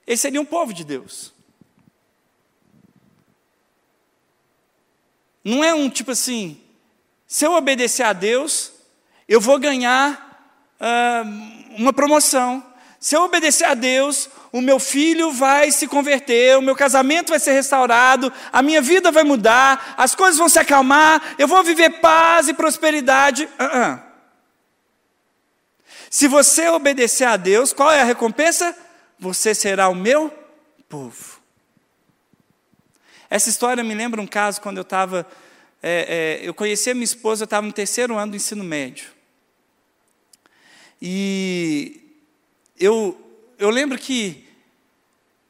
eles 0.07 0.21
seriam 0.21 0.45
povo 0.45 0.73
de 0.73 0.85
Deus. 0.85 1.33
Não 5.43 5.61
é 5.61 5.73
um 5.73 5.89
tipo 5.89 6.11
assim, 6.11 6.57
se 7.27 7.45
eu 7.45 7.51
obedecer 7.51 8.03
a 8.03 8.13
Deus, 8.13 8.71
eu 9.27 9.41
vou 9.41 9.59
ganhar 9.59 10.55
uh, 10.79 11.75
uma 11.75 11.91
promoção. 11.91 12.65
Se 12.99 13.15
eu 13.15 13.21
obedecer 13.23 13.65
a 13.65 13.73
Deus, 13.73 14.29
o 14.51 14.59
meu 14.61 14.77
filho 14.77 15.31
vai 15.31 15.71
se 15.71 15.87
converter, 15.87 16.57
o 16.57 16.61
meu 16.61 16.75
casamento 16.75 17.29
vai 17.29 17.39
ser 17.39 17.53
restaurado, 17.53 18.31
a 18.51 18.61
minha 18.61 18.81
vida 18.81 19.09
vai 19.11 19.23
mudar, 19.23 19.95
as 19.97 20.13
coisas 20.13 20.37
vão 20.37 20.49
se 20.49 20.59
acalmar, 20.59 21.35
eu 21.37 21.47
vou 21.47 21.63
viver 21.63 22.01
paz 22.01 22.49
e 22.49 22.53
prosperidade. 22.53 23.45
Uh 23.45 23.63
-uh. 23.63 24.01
Se 26.09 26.27
você 26.27 26.67
obedecer 26.67 27.25
a 27.25 27.37
Deus, 27.37 27.71
qual 27.71 27.91
é 27.91 28.01
a 28.01 28.03
recompensa? 28.03 28.75
Você 29.17 29.55
será 29.55 29.87
o 29.87 29.95
meu 29.95 30.33
povo. 30.89 31.39
Essa 33.29 33.49
história 33.49 33.83
me 33.83 33.93
lembra 33.93 34.19
um 34.19 34.27
caso 34.27 34.59
quando 34.59 34.77
eu 34.77 34.81
estava. 34.81 35.25
É, 35.81 36.39
é, 36.41 36.47
eu 36.47 36.53
conheci 36.53 36.89
a 36.89 36.93
minha 36.93 37.05
esposa, 37.05 37.43
eu 37.43 37.45
estava 37.45 37.65
no 37.65 37.71
terceiro 37.71 38.17
ano 38.17 38.31
do 38.31 38.35
ensino 38.35 38.63
médio. 38.63 39.11
E 41.01 42.08
eu, 42.79 43.19
eu 43.57 43.69
lembro 43.69 43.97
que, 43.97 44.47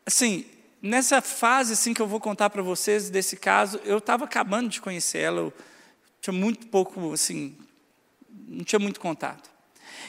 assim, 0.06 0.46
nessa 0.82 1.22
fase 1.22 1.74
assim 1.74 1.94
que 1.94 2.02
eu 2.02 2.08
vou 2.08 2.20
contar 2.20 2.50
para 2.50 2.62
vocês 2.62 3.10
desse 3.10 3.38
caso, 3.38 3.80
eu 3.84 4.00
estava 4.00 4.26
acabando 4.26 4.70
de 4.70 4.82
conhecer 4.82 5.20
ela, 5.20 5.42
eu 5.42 5.54
tinha 6.20 6.34
muito 6.34 6.68
pouco, 6.68 7.14
assim, 7.14 7.56
não 8.48 8.64
tinha 8.64 8.80
muito 8.80 9.00
contato. 9.00 9.50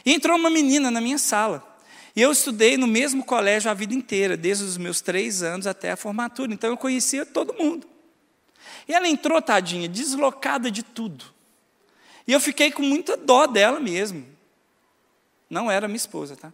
E 0.04 0.12
entrou 0.14 0.36
uma 0.36 0.50
menina 0.50 0.90
na 0.90 1.00
minha 1.00 1.18
sala. 1.18 1.66
E 2.16 2.22
eu 2.22 2.32
estudei 2.32 2.76
no 2.76 2.86
mesmo 2.86 3.24
colégio 3.24 3.70
a 3.70 3.74
vida 3.74 3.94
inteira, 3.94 4.36
desde 4.36 4.64
os 4.64 4.76
meus 4.76 5.00
três 5.00 5.42
anos 5.42 5.66
até 5.66 5.92
a 5.92 5.96
formatura. 5.96 6.52
Então 6.52 6.70
eu 6.70 6.76
conhecia 6.76 7.24
todo 7.24 7.54
mundo. 7.54 7.86
E 8.88 8.94
ela 8.94 9.08
entrou, 9.08 9.40
tadinha, 9.40 9.88
deslocada 9.88 10.70
de 10.70 10.82
tudo. 10.82 11.24
E 12.26 12.32
eu 12.32 12.40
fiquei 12.40 12.72
com 12.72 12.82
muita 12.82 13.16
dó 13.16 13.46
dela 13.46 13.78
mesmo. 13.78 14.26
Não 15.48 15.70
era 15.70 15.86
minha 15.86 15.96
esposa, 15.96 16.36
tá? 16.36 16.52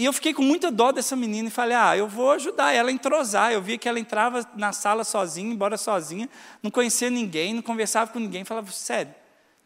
E 0.00 0.06
eu 0.06 0.14
fiquei 0.14 0.32
com 0.32 0.40
muita 0.40 0.70
dó 0.70 0.90
dessa 0.92 1.14
menina 1.14 1.48
e 1.48 1.50
falei: 1.50 1.76
ah, 1.76 1.94
eu 1.94 2.08
vou 2.08 2.30
ajudar 2.30 2.72
ela 2.72 2.88
a 2.88 2.92
entrosar. 2.92 3.52
Eu 3.52 3.60
via 3.60 3.76
que 3.76 3.86
ela 3.86 4.00
entrava 4.00 4.48
na 4.56 4.72
sala 4.72 5.04
sozinha, 5.04 5.52
embora 5.52 5.76
sozinha, 5.76 6.26
não 6.62 6.70
conhecia 6.70 7.10
ninguém, 7.10 7.52
não 7.52 7.60
conversava 7.60 8.10
com 8.10 8.18
ninguém. 8.18 8.42
Falava, 8.42 8.72
sério, 8.72 9.14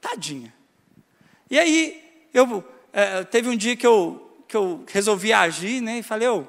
tadinha. 0.00 0.52
E 1.48 1.56
aí, 1.56 2.26
eu, 2.34 2.64
é, 2.92 3.22
teve 3.22 3.48
um 3.48 3.56
dia 3.56 3.76
que 3.76 3.86
eu 3.86 4.28
que 4.48 4.56
eu 4.56 4.84
resolvi 4.88 5.32
agir, 5.32 5.80
né? 5.80 6.00
E 6.00 6.02
falei, 6.02 6.26
eu 6.26 6.48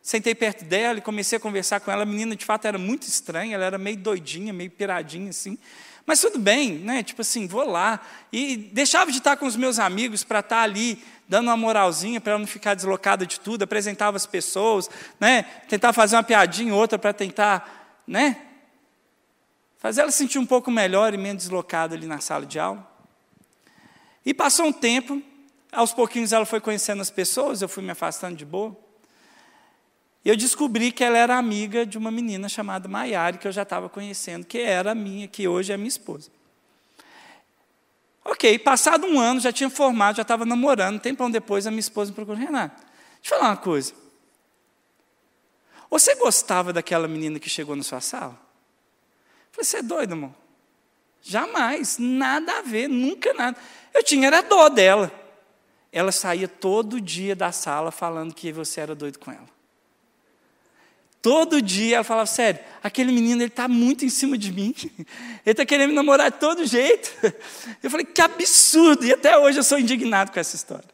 sentei 0.00 0.34
perto 0.34 0.64
dela 0.64 0.98
e 0.98 1.02
comecei 1.02 1.36
a 1.36 1.40
conversar 1.40 1.80
com 1.80 1.92
ela. 1.92 2.04
A 2.04 2.06
menina, 2.06 2.34
de 2.34 2.44
fato, 2.44 2.64
era 2.64 2.78
muito 2.78 3.02
estranha, 3.02 3.54
ela 3.54 3.66
era 3.66 3.76
meio 3.76 3.98
doidinha, 3.98 4.50
meio 4.50 4.70
piradinha, 4.70 5.28
assim. 5.28 5.58
Mas 6.06 6.20
tudo 6.20 6.38
bem, 6.38 6.78
né? 6.78 7.02
Tipo 7.02 7.20
assim, 7.20 7.46
vou 7.46 7.68
lá. 7.68 8.00
E 8.32 8.56
deixava 8.56 9.10
de 9.10 9.18
estar 9.18 9.36
com 9.36 9.44
os 9.44 9.56
meus 9.56 9.78
amigos 9.78 10.22
para 10.22 10.38
estar 10.38 10.62
ali 10.62 11.02
dando 11.28 11.48
uma 11.48 11.56
moralzinha 11.56 12.20
para 12.20 12.32
ela 12.32 12.40
não 12.40 12.46
ficar 12.46 12.74
deslocada 12.74 13.26
de 13.26 13.40
tudo, 13.40 13.62
apresentava 13.62 14.16
as 14.16 14.26
pessoas, 14.26 14.88
né? 15.18 15.42
Tentar 15.68 15.92
fazer 15.92 16.16
uma 16.16 16.22
piadinha 16.22 16.72
ou 16.72 16.80
outra 16.80 16.98
para 16.98 17.12
tentar, 17.12 18.02
né? 18.06 18.40
Fazer 19.78 20.02
ela 20.02 20.10
sentir 20.10 20.38
um 20.38 20.46
pouco 20.46 20.70
melhor 20.70 21.14
e 21.14 21.16
menos 21.16 21.44
deslocada 21.44 21.94
ali 21.94 22.06
na 22.06 22.20
sala 22.20 22.46
de 22.46 22.58
aula. 22.58 22.86
E 24.24 24.32
passou 24.32 24.66
um 24.66 24.72
tempo, 24.72 25.22
aos 25.70 25.92
pouquinhos 25.92 26.32
ela 26.32 26.46
foi 26.46 26.60
conhecendo 26.60 27.02
as 27.02 27.10
pessoas, 27.10 27.62
eu 27.62 27.68
fui 27.68 27.82
me 27.82 27.90
afastando 27.90 28.36
de 28.36 28.44
boa. 28.44 28.76
E 30.24 30.28
eu 30.28 30.36
descobri 30.36 30.90
que 30.90 31.04
ela 31.04 31.16
era 31.16 31.36
amiga 31.36 31.86
de 31.86 31.96
uma 31.96 32.10
menina 32.10 32.48
chamada 32.48 32.88
Maiara, 32.88 33.36
que 33.36 33.46
eu 33.46 33.52
já 33.52 33.62
estava 33.62 33.88
conhecendo, 33.88 34.44
que 34.44 34.58
era 34.58 34.92
minha, 34.92 35.28
que 35.28 35.46
hoje 35.46 35.72
é 35.72 35.76
minha 35.76 35.88
esposa. 35.88 36.30
Ok, 38.28 38.58
passado 38.58 39.06
um 39.06 39.20
ano, 39.20 39.40
já 39.40 39.52
tinha 39.52 39.70
formado, 39.70 40.16
já 40.16 40.22
estava 40.22 40.44
namorando. 40.44 40.96
Um 40.96 40.98
tempão 40.98 41.30
depois, 41.30 41.66
a 41.66 41.70
minha 41.70 41.80
esposa 41.80 42.10
me 42.10 42.14
procurou, 42.14 42.38
Renato, 42.38 42.76
deixa 43.20 43.34
eu 43.34 43.38
falar 43.38 43.50
uma 43.50 43.56
coisa. 43.56 43.94
Você 45.88 46.14
gostava 46.16 46.72
daquela 46.72 47.06
menina 47.06 47.38
que 47.38 47.48
chegou 47.48 47.76
na 47.76 47.82
sua 47.82 48.00
sala? 48.00 48.32
Eu 48.32 49.52
falei, 49.52 49.64
você 49.64 49.76
é 49.78 49.82
doido, 49.82 50.12
irmão? 50.12 50.34
Jamais, 51.22 51.98
nada 51.98 52.58
a 52.58 52.62
ver, 52.62 52.88
nunca 52.88 53.32
nada. 53.32 53.56
Eu 53.94 54.02
tinha 54.02 54.26
era 54.26 54.42
dó 54.42 54.68
dela 54.68 55.26
ela 55.96 56.12
saía 56.12 56.46
todo 56.46 57.00
dia 57.00 57.34
da 57.34 57.50
sala 57.50 57.90
falando 57.90 58.34
que 58.34 58.52
você 58.52 58.82
era 58.82 58.94
doido 58.94 59.18
com 59.18 59.32
ela. 59.32 59.48
Todo 61.26 61.60
dia 61.60 61.96
ela 61.96 62.04
falava, 62.04 62.26
sério, 62.26 62.60
aquele 62.80 63.10
menino 63.10 63.42
ele 63.42 63.48
está 63.48 63.66
muito 63.66 64.04
em 64.04 64.08
cima 64.08 64.38
de 64.38 64.52
mim, 64.52 64.72
ele 64.86 65.06
está 65.44 65.66
querendo 65.66 65.88
me 65.88 65.94
namorar 65.96 66.30
de 66.30 66.38
todo 66.38 66.64
jeito. 66.64 67.10
Eu 67.82 67.90
falei, 67.90 68.06
que 68.06 68.20
absurdo, 68.20 69.04
e 69.04 69.12
até 69.12 69.36
hoje 69.36 69.58
eu 69.58 69.64
sou 69.64 69.76
indignado 69.76 70.30
com 70.30 70.38
essa 70.38 70.54
história. 70.54 70.88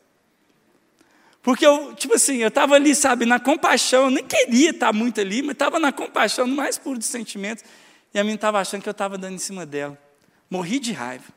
Porque 1.43 1.67
eu, 1.67 1.95
tipo 1.97 2.15
assim, 2.15 2.39
eu 2.39 2.49
estava 2.49 2.77
ali, 2.77 2.95
sabe, 2.95 3.27
na 3.27 3.39
compaixão, 3.39 4.05
eu 4.05 4.11
nem 4.11 4.25
queria 4.25 4.71
estar 4.71 4.91
muito 4.91 5.21
ali, 5.21 5.43
mas 5.43 5.53
estava 5.53 5.79
na 5.79 5.93
compaixão, 5.93 6.47
no 6.47 6.57
mais 6.57 6.79
puro 6.79 6.99
dos 6.99 7.09
sentimentos, 7.09 7.63
e 8.15 8.19
a 8.19 8.23
menina 8.23 8.37
estava 8.37 8.59
achando 8.59 8.81
que 8.81 8.89
eu 8.89 8.93
estava 8.93 9.19
dando 9.19 9.35
em 9.35 9.39
cima 9.39 9.67
dela. 9.67 9.99
Morri 10.49 10.79
de 10.79 10.93
raiva. 10.93 11.31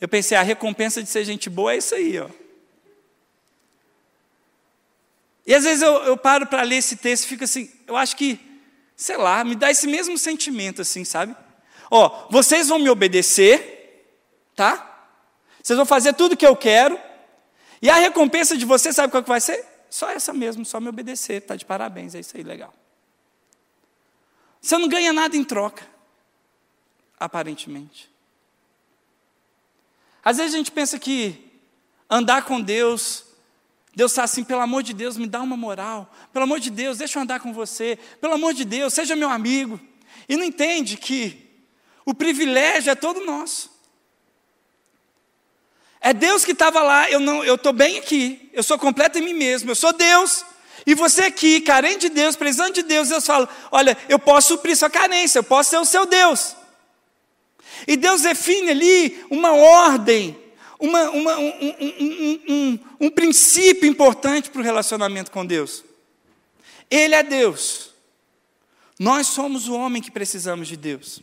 Eu 0.00 0.06
pensei, 0.06 0.38
a 0.38 0.42
recompensa 0.42 1.02
de 1.02 1.08
ser 1.08 1.24
gente 1.24 1.50
boa 1.50 1.72
é 1.72 1.78
isso 1.78 1.92
aí, 1.92 2.20
ó. 2.20 2.28
E 5.46 5.54
às 5.54 5.64
vezes 5.64 5.82
eu, 5.82 5.92
eu 6.04 6.16
paro 6.16 6.46
para 6.46 6.62
ler 6.62 6.76
esse 6.76 6.96
texto 6.96 7.24
e 7.24 7.28
fico 7.28 7.44
assim, 7.44 7.70
eu 7.86 7.96
acho 7.96 8.16
que, 8.16 8.40
sei 8.96 9.16
lá, 9.16 9.44
me 9.44 9.54
dá 9.54 9.70
esse 9.70 9.86
mesmo 9.86 10.16
sentimento, 10.16 10.82
assim, 10.82 11.04
sabe? 11.04 11.36
Ó, 11.90 12.28
vocês 12.30 12.68
vão 12.68 12.78
me 12.78 12.88
obedecer, 12.88 14.10
tá? 14.56 15.08
Vocês 15.62 15.76
vão 15.76 15.86
fazer 15.86 16.14
tudo 16.14 16.32
o 16.32 16.36
que 16.36 16.46
eu 16.46 16.56
quero. 16.56 16.98
E 17.80 17.90
a 17.90 17.96
recompensa 17.96 18.56
de 18.56 18.64
vocês, 18.64 18.96
sabe 18.96 19.10
qual 19.10 19.22
que 19.22 19.28
vai 19.28 19.40
ser? 19.40 19.64
Só 19.90 20.10
essa 20.10 20.32
mesmo, 20.32 20.64
só 20.64 20.80
me 20.80 20.88
obedecer. 20.88 21.42
Tá 21.42 21.54
de 21.54 21.64
parabéns, 21.64 22.14
é 22.14 22.20
isso 22.20 22.36
aí, 22.36 22.42
legal. 22.42 22.72
Você 24.60 24.78
não 24.78 24.88
ganha 24.88 25.12
nada 25.12 25.36
em 25.36 25.44
troca, 25.44 25.86
aparentemente. 27.20 28.10
Às 30.24 30.38
vezes 30.38 30.54
a 30.54 30.56
gente 30.56 30.72
pensa 30.72 30.98
que 30.98 31.52
andar 32.08 32.46
com 32.46 32.60
Deus, 32.60 33.26
Deus 33.94 34.12
está 34.12 34.24
assim, 34.24 34.42
pelo 34.42 34.60
amor 34.60 34.82
de 34.82 34.92
Deus, 34.92 35.16
me 35.16 35.26
dá 35.26 35.40
uma 35.40 35.56
moral. 35.56 36.12
Pelo 36.32 36.44
amor 36.44 36.58
de 36.58 36.70
Deus, 36.70 36.98
deixa 36.98 37.18
eu 37.18 37.22
andar 37.22 37.40
com 37.40 37.52
você. 37.52 37.98
Pelo 38.20 38.34
amor 38.34 38.52
de 38.52 38.64
Deus, 38.64 38.92
seja 38.92 39.14
meu 39.14 39.30
amigo. 39.30 39.80
E 40.28 40.36
não 40.36 40.44
entende 40.44 40.96
que 40.96 41.44
o 42.04 42.12
privilégio 42.12 42.90
é 42.90 42.94
todo 42.94 43.24
nosso. 43.24 43.72
É 46.00 46.12
Deus 46.12 46.44
que 46.44 46.52
estava 46.52 46.82
lá, 46.82 47.10
eu 47.10 47.18
não, 47.18 47.42
eu 47.44 47.54
estou 47.54 47.72
bem 47.72 47.98
aqui, 47.98 48.50
eu 48.52 48.62
sou 48.62 48.78
completo 48.78 49.18
em 49.18 49.22
mim 49.22 49.32
mesmo, 49.32 49.70
eu 49.70 49.74
sou 49.74 49.90
Deus, 49.90 50.44
e 50.86 50.94
você 50.94 51.22
aqui, 51.22 51.62
carente 51.62 52.08
de 52.08 52.10
Deus, 52.10 52.36
precisando 52.36 52.74
de 52.74 52.82
Deus, 52.82 53.08
Deus 53.08 53.24
fala: 53.24 53.48
Olha, 53.70 53.96
eu 54.06 54.18
posso 54.18 54.48
suprir 54.48 54.76
sua 54.76 54.90
carência, 54.90 55.38
eu 55.38 55.44
posso 55.44 55.70
ser 55.70 55.78
o 55.78 55.84
seu 55.84 56.04
Deus. 56.04 56.54
E 57.86 57.96
Deus 57.96 58.22
define 58.22 58.70
ali 58.70 59.24
uma 59.30 59.52
ordem, 59.52 60.38
uma, 60.78 61.10
uma, 61.10 61.38
um, 61.38 61.52
um, 61.60 62.40
um, 62.48 62.78
um 63.00 63.10
princípio 63.10 63.88
importante 63.88 64.50
para 64.50 64.60
o 64.60 64.64
relacionamento 64.64 65.30
com 65.30 65.44
Deus. 65.44 65.84
Ele 66.90 67.14
é 67.14 67.22
Deus. 67.22 67.90
Nós 68.98 69.26
somos 69.26 69.68
o 69.68 69.74
homem 69.74 70.02
que 70.02 70.10
precisamos 70.10 70.68
de 70.68 70.76
Deus. 70.76 71.22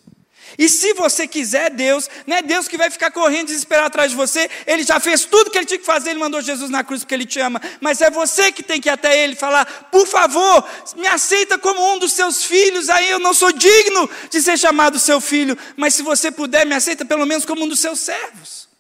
E 0.58 0.68
se 0.68 0.94
você 0.94 1.28
quiser 1.28 1.70
Deus, 1.70 2.10
não 2.28 2.36
é 2.36 2.42
Deus 2.42 2.68
que 2.68 2.78
vai 2.78 2.90
ficar 2.90 3.12
correndo 3.12 3.48
desesperado 3.48 3.88
atrás 3.88 4.12
de 4.12 4.18
você, 4.18 4.50
Ele 4.68 4.84
já 4.84 5.00
fez 5.00 5.24
tudo 5.24 5.50
que 5.50 5.58
Ele 5.58 5.66
tinha 5.66 5.80
que 5.80 5.86
fazer, 5.86 6.10
Ele 6.10 6.20
mandou 6.20 6.42
Jesus 6.42 6.70
na 6.70 6.84
cruz 6.84 7.02
porque 7.02 7.14
Ele 7.14 7.26
te 7.26 7.40
ama, 7.40 7.62
mas 7.80 8.02
é 8.02 8.10
você 8.10 8.52
que 8.52 8.64
tem 8.64 8.82
que 8.82 8.90
ir 8.90 8.92
até 8.92 9.24
Ele 9.24 9.34
e 9.34 9.38
falar: 9.38 9.66
por 9.92 10.06
favor, 10.08 10.68
me 10.98 11.08
aceita 11.08 11.58
como 11.58 11.94
um 11.94 12.00
dos 12.00 12.14
seus 12.14 12.44
filhos, 12.44 12.90
aí 12.90 13.10
eu 13.10 13.20
não 13.20 13.34
sou 13.34 13.52
digno 13.52 14.10
de 14.30 14.42
ser 14.42 14.58
chamado 14.58 15.00
seu 15.00 15.22
filho, 15.22 15.58
mas 15.78 15.94
se 15.94 16.02
você 16.02 16.32
puder, 16.32 16.66
me 16.66 16.76
aceita 16.76 17.06
pelo 17.06 17.26
menos 17.26 17.46
como 17.46 17.64
um 17.64 17.68
dos 17.68 17.80
seus 17.80 18.00
servos. 18.00 18.71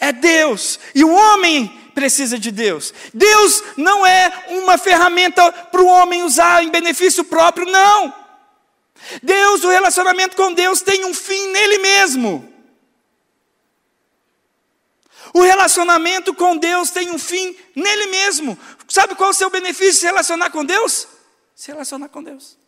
É 0.00 0.12
Deus, 0.12 0.80
e 0.94 1.04
o 1.04 1.12
homem 1.12 1.68
precisa 1.94 2.38
de 2.38 2.50
Deus. 2.50 2.94
Deus 3.12 3.62
não 3.76 4.06
é 4.06 4.46
uma 4.48 4.78
ferramenta 4.78 5.52
para 5.52 5.82
o 5.82 5.86
homem 5.86 6.22
usar 6.22 6.64
em 6.64 6.70
benefício 6.70 7.22
próprio, 7.22 7.66
não. 7.70 8.14
Deus, 9.22 9.62
o 9.62 9.68
relacionamento 9.68 10.34
com 10.36 10.54
Deus 10.54 10.80
tem 10.80 11.04
um 11.04 11.12
fim 11.12 11.48
nele 11.48 11.78
mesmo. 11.78 12.50
O 15.34 15.42
relacionamento 15.42 16.34
com 16.34 16.56
Deus 16.56 16.90
tem 16.90 17.10
um 17.10 17.18
fim 17.18 17.54
nele 17.76 18.06
mesmo. 18.06 18.58
Sabe 18.88 19.14
qual 19.14 19.28
é 19.28 19.32
o 19.32 19.36
seu 19.36 19.50
benefício 19.50 19.92
de 19.92 19.98
se 19.98 20.06
relacionar 20.06 20.50
com 20.50 20.64
Deus? 20.64 21.06
Se 21.54 21.70
relacionar 21.70 22.08
com 22.08 22.22
Deus. 22.22 22.58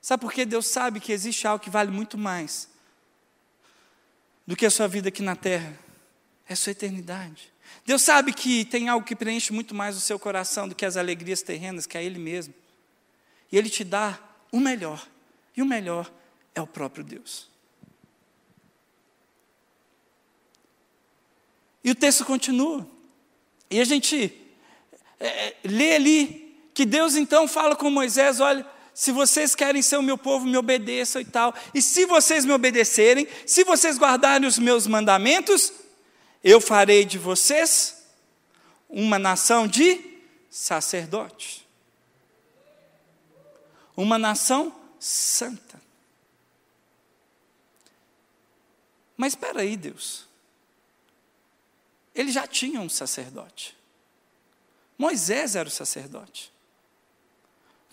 Sabe 0.00 0.20
por 0.20 0.32
que 0.32 0.44
Deus 0.44 0.66
sabe 0.68 1.00
que 1.00 1.12
existe 1.12 1.46
algo 1.46 1.62
que 1.62 1.70
vale 1.70 1.90
muito 1.90 2.16
mais 2.16 2.72
do 4.46 4.56
que 4.56 4.66
a 4.66 4.70
sua 4.70 4.86
vida 4.86 5.08
aqui 5.08 5.22
na 5.22 5.36
terra? 5.36 5.78
É 6.48 6.52
a 6.52 6.56
sua 6.56 6.72
eternidade. 6.72 7.52
Deus 7.86 8.02
sabe 8.02 8.32
que 8.32 8.64
tem 8.64 8.88
algo 8.88 9.04
que 9.04 9.16
preenche 9.16 9.52
muito 9.52 9.74
mais 9.74 9.96
o 9.96 10.00
seu 10.00 10.18
coração 10.18 10.68
do 10.68 10.74
que 10.74 10.84
as 10.84 10.96
alegrias 10.96 11.42
terrenas, 11.42 11.86
que 11.86 11.96
é 11.96 12.04
Ele 12.04 12.18
mesmo. 12.18 12.54
E 13.50 13.56
Ele 13.56 13.70
te 13.70 13.84
dá 13.84 14.18
o 14.52 14.60
melhor. 14.60 15.06
E 15.56 15.62
o 15.62 15.66
melhor 15.66 16.10
é 16.54 16.60
o 16.60 16.66
próprio 16.66 17.04
Deus. 17.04 17.48
E 21.82 21.90
o 21.90 21.94
texto 21.94 22.24
continua. 22.24 22.88
E 23.70 23.80
a 23.80 23.84
gente 23.84 24.32
é, 25.20 25.26
é, 25.26 25.56
lê 25.64 25.94
ali 25.94 26.68
que 26.72 26.86
Deus 26.86 27.14
então 27.14 27.46
fala 27.46 27.76
com 27.76 27.90
Moisés: 27.90 28.40
olha, 28.40 28.66
se 28.94 29.10
vocês 29.10 29.54
querem 29.54 29.82
ser 29.82 29.96
o 29.96 30.02
meu 30.02 30.16
povo, 30.16 30.46
me 30.46 30.56
obedeçam 30.56 31.20
e 31.20 31.24
tal. 31.24 31.52
E 31.74 31.82
se 31.82 32.06
vocês 32.06 32.44
me 32.44 32.52
obedecerem, 32.52 33.26
se 33.44 33.64
vocês 33.64 33.98
guardarem 33.98 34.46
os 34.46 34.58
meus 34.58 34.86
mandamentos, 34.86 35.72
eu 36.42 36.60
farei 36.60 37.04
de 37.04 37.18
vocês 37.18 37.96
uma 38.88 39.18
nação 39.18 39.66
de 39.66 40.00
sacerdotes 40.48 41.64
uma 43.96 44.18
nação 44.18 44.74
santa. 44.98 45.80
Mas 49.16 49.32
espera 49.32 49.60
aí, 49.60 49.76
Deus. 49.76 50.26
Ele 52.14 52.30
já 52.32 52.46
tinha 52.46 52.80
um 52.80 52.88
sacerdote. 52.88 53.76
Moisés 54.98 55.56
era 55.56 55.68
o 55.68 55.72
sacerdote. 55.72 56.52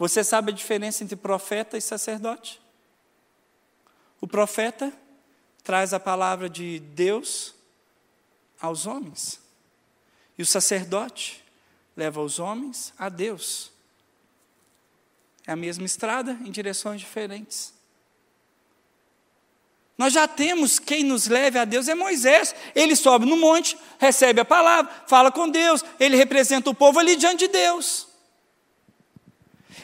Você 0.02 0.24
sabe 0.24 0.52
a 0.52 0.56
diferença 0.56 1.04
entre 1.04 1.16
profeta 1.16 1.78
e 1.78 1.82
sacerdote? 1.82 2.60
O 4.20 4.26
profeta 4.26 4.92
traz 5.64 5.94
a 5.94 6.00
palavra 6.00 6.50
de 6.50 6.80
Deus 6.80 7.54
aos 8.60 8.88
homens. 8.88 9.40
E 10.40 10.42
o 10.42 10.46
sacerdote 10.46 11.44
leva 11.96 12.20
os 12.20 12.40
homens 12.40 12.92
a 12.98 13.10
Deus. 13.10 13.70
É 15.46 15.52
a 15.52 15.56
mesma 15.56 15.86
estrada 15.86 16.32
em 16.44 16.50
direções 16.50 17.00
diferentes. 17.00 17.72
Nós 19.96 20.14
já 20.14 20.28
temos 20.28 20.80
quem 20.80 21.04
nos 21.04 21.28
leve 21.28 21.60
a 21.60 21.64
Deus 21.64 21.88
é 21.88 21.94
Moisés. 21.94 22.56
Ele 22.74 22.96
sobe 22.96 23.28
no 23.28 23.38
monte, 23.38 23.78
recebe 24.00 24.42
a 24.42 24.46
palavra, 24.46 24.92
fala 25.06 25.32
com 25.32 25.48
Deus, 25.48 25.86
ele 26.00 26.18
representa 26.18 26.72
o 26.72 26.74
povo 26.74 26.98
ali 26.98 27.16
diante 27.16 27.46
de 27.46 27.50
Deus. 27.50 28.11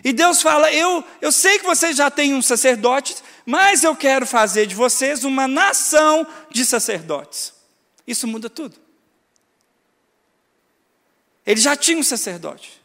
E 0.07 0.13
Deus 0.13 0.41
fala: 0.41 0.71
Eu, 0.71 1.03
eu 1.19 1.33
sei 1.33 1.59
que 1.59 1.65
vocês 1.65 1.97
já 1.97 2.09
têm 2.09 2.33
um 2.33 2.41
sacerdote, 2.41 3.13
mas 3.45 3.83
eu 3.83 3.93
quero 3.93 4.25
fazer 4.25 4.65
de 4.65 4.73
vocês 4.73 5.25
uma 5.25 5.49
nação 5.49 6.25
de 6.49 6.63
sacerdotes. 6.63 7.51
Isso 8.07 8.25
muda 8.25 8.49
tudo. 8.49 8.77
Ele 11.45 11.59
já 11.59 11.75
tinha 11.75 11.97
um 11.97 12.03
sacerdote, 12.03 12.81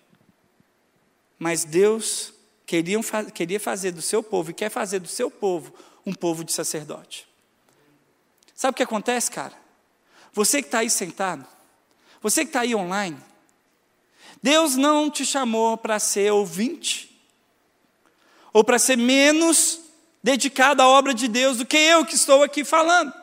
mas 1.39 1.63
Deus 1.63 2.35
queriam, 2.67 3.01
queria 3.33 3.61
fazer 3.61 3.93
do 3.93 4.03
seu 4.03 4.21
povo 4.21 4.51
e 4.51 4.55
quer 4.55 4.69
fazer 4.69 4.99
do 4.99 5.07
seu 5.07 5.31
povo 5.31 5.73
um 6.05 6.13
povo 6.13 6.43
de 6.43 6.53
sacerdote. 6.53 7.29
Sabe 8.53 8.73
o 8.73 8.77
que 8.77 8.83
acontece, 8.83 9.31
cara? 9.31 9.55
Você 10.33 10.61
que 10.61 10.67
está 10.67 10.81
aí 10.81 10.91
sentado, 10.91 11.47
você 12.21 12.41
que 12.41 12.49
está 12.49 12.63
aí 12.63 12.75
online, 12.75 13.17
Deus 14.43 14.75
não 14.75 15.09
te 15.09 15.25
chamou 15.25 15.77
para 15.77 16.01
ser 16.01 16.33
ouvinte, 16.33 17.12
ou 18.53 18.62
para 18.62 18.79
ser 18.79 18.97
menos 18.97 19.81
dedicado 20.23 20.83
à 20.83 20.88
obra 20.88 21.12
de 21.12 21.27
Deus 21.29 21.59
do 21.59 21.67
que 21.67 21.77
eu 21.77 22.05
que 22.05 22.15
estou 22.15 22.43
aqui 22.43 22.65
falando. 22.65 23.22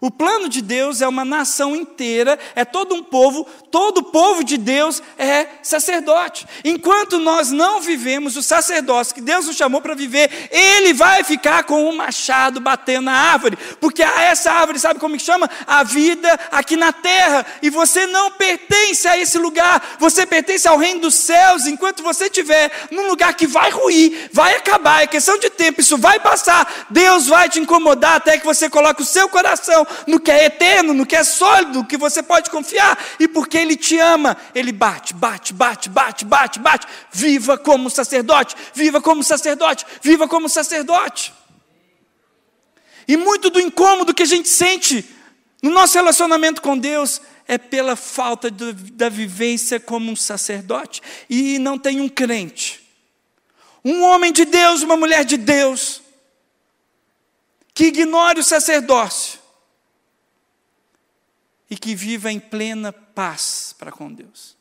O 0.00 0.10
plano 0.10 0.48
de 0.48 0.62
Deus 0.62 1.02
é 1.02 1.08
uma 1.08 1.26
nação 1.26 1.76
inteira, 1.76 2.38
é 2.54 2.64
todo 2.64 2.94
um 2.94 3.02
povo, 3.02 3.46
todo 3.70 3.98
o 3.98 4.04
povo 4.04 4.42
de 4.42 4.56
Deus 4.56 5.02
é 5.18 5.46
sacerdote. 5.62 6.46
Enquanto 6.64 7.18
nós 7.18 7.50
não 7.50 7.82
vivemos 7.82 8.34
o 8.34 8.42
sacerdócio 8.42 9.14
que 9.14 9.20
Deus 9.20 9.46
nos 9.46 9.56
chamou 9.56 9.82
para 9.82 9.94
viver, 9.94 10.48
ele 10.50 10.94
vai 10.94 11.22
ficar 11.22 11.64
com 11.64 11.86
um 11.86 11.94
machado 11.94 12.60
batendo 12.60 13.04
na 13.04 13.12
árvore, 13.12 13.58
porque 13.78 14.02
essa 14.02 14.50
árvore, 14.50 14.78
sabe 14.78 14.98
como 14.98 15.18
que 15.18 15.22
chama? 15.22 15.50
A 15.66 15.82
vida 15.82 16.40
aqui 16.50 16.76
na 16.76 16.94
terra, 16.94 17.44
e 17.60 17.68
você 17.68 18.06
não 18.06 18.30
pertence 18.30 19.06
a 19.06 19.18
esse 19.18 19.36
lugar, 19.36 19.96
você 19.98 20.24
pertence 20.24 20.66
ao 20.66 20.78
reino 20.78 21.00
dos 21.00 21.14
céus. 21.14 21.66
Enquanto 21.66 22.02
você 22.02 22.24
estiver 22.24 22.88
num 22.90 23.06
lugar 23.06 23.34
que 23.34 23.46
vai 23.46 23.70
ruir, 23.70 24.30
vai 24.32 24.56
acabar, 24.56 25.02
é 25.02 25.06
questão 25.06 25.38
de 25.38 25.50
tempo, 25.50 25.82
isso 25.82 25.98
vai 25.98 26.18
passar, 26.18 26.86
Deus 26.88 27.26
vai 27.26 27.50
te 27.50 27.60
incomodar 27.60 28.16
até 28.16 28.38
que 28.38 28.46
você 28.46 28.70
coloque 28.70 29.02
o 29.02 29.04
seu 29.04 29.28
coração 29.28 29.86
no 30.06 30.20
que 30.20 30.30
é 30.30 30.46
eterno, 30.46 30.94
no 30.94 31.06
que 31.06 31.16
é 31.16 31.24
sólido, 31.24 31.84
que 31.84 31.96
você 31.96 32.22
pode 32.22 32.50
confiar. 32.50 32.98
E 33.18 33.28
porque 33.28 33.58
Ele 33.58 33.76
te 33.76 33.98
ama, 33.98 34.36
Ele 34.54 34.72
bate, 34.72 35.14
bate, 35.14 35.52
bate, 35.52 35.88
bate, 35.88 36.24
bate, 36.24 36.58
bate. 36.58 36.86
Viva 37.12 37.56
como 37.58 37.90
sacerdote, 37.90 38.56
viva 38.74 39.00
como 39.00 39.22
sacerdote, 39.22 39.86
viva 40.02 40.28
como 40.28 40.48
sacerdote. 40.48 41.32
E 43.06 43.16
muito 43.16 43.50
do 43.50 43.60
incômodo 43.60 44.14
que 44.14 44.22
a 44.22 44.26
gente 44.26 44.48
sente 44.48 45.04
no 45.62 45.70
nosso 45.70 45.94
relacionamento 45.94 46.62
com 46.62 46.76
Deus 46.76 47.20
é 47.46 47.58
pela 47.58 47.96
falta 47.96 48.50
de, 48.50 48.72
da 48.72 49.08
vivência 49.08 49.80
como 49.80 50.10
um 50.10 50.16
sacerdote. 50.16 51.02
E 51.28 51.58
não 51.58 51.78
tem 51.78 52.00
um 52.00 52.08
crente, 52.08 52.80
um 53.84 54.02
homem 54.02 54.32
de 54.32 54.44
Deus, 54.44 54.82
uma 54.82 54.96
mulher 54.96 55.24
de 55.24 55.36
Deus, 55.36 56.00
que 57.74 57.86
ignore 57.86 58.40
o 58.40 58.44
sacerdócio 58.44 59.29
e 61.70 61.78
que 61.78 61.94
viva 61.94 62.32
em 62.32 62.40
plena 62.40 62.92
paz 62.92 63.72
para 63.78 63.92
com 63.92 64.12
Deus. 64.12 64.58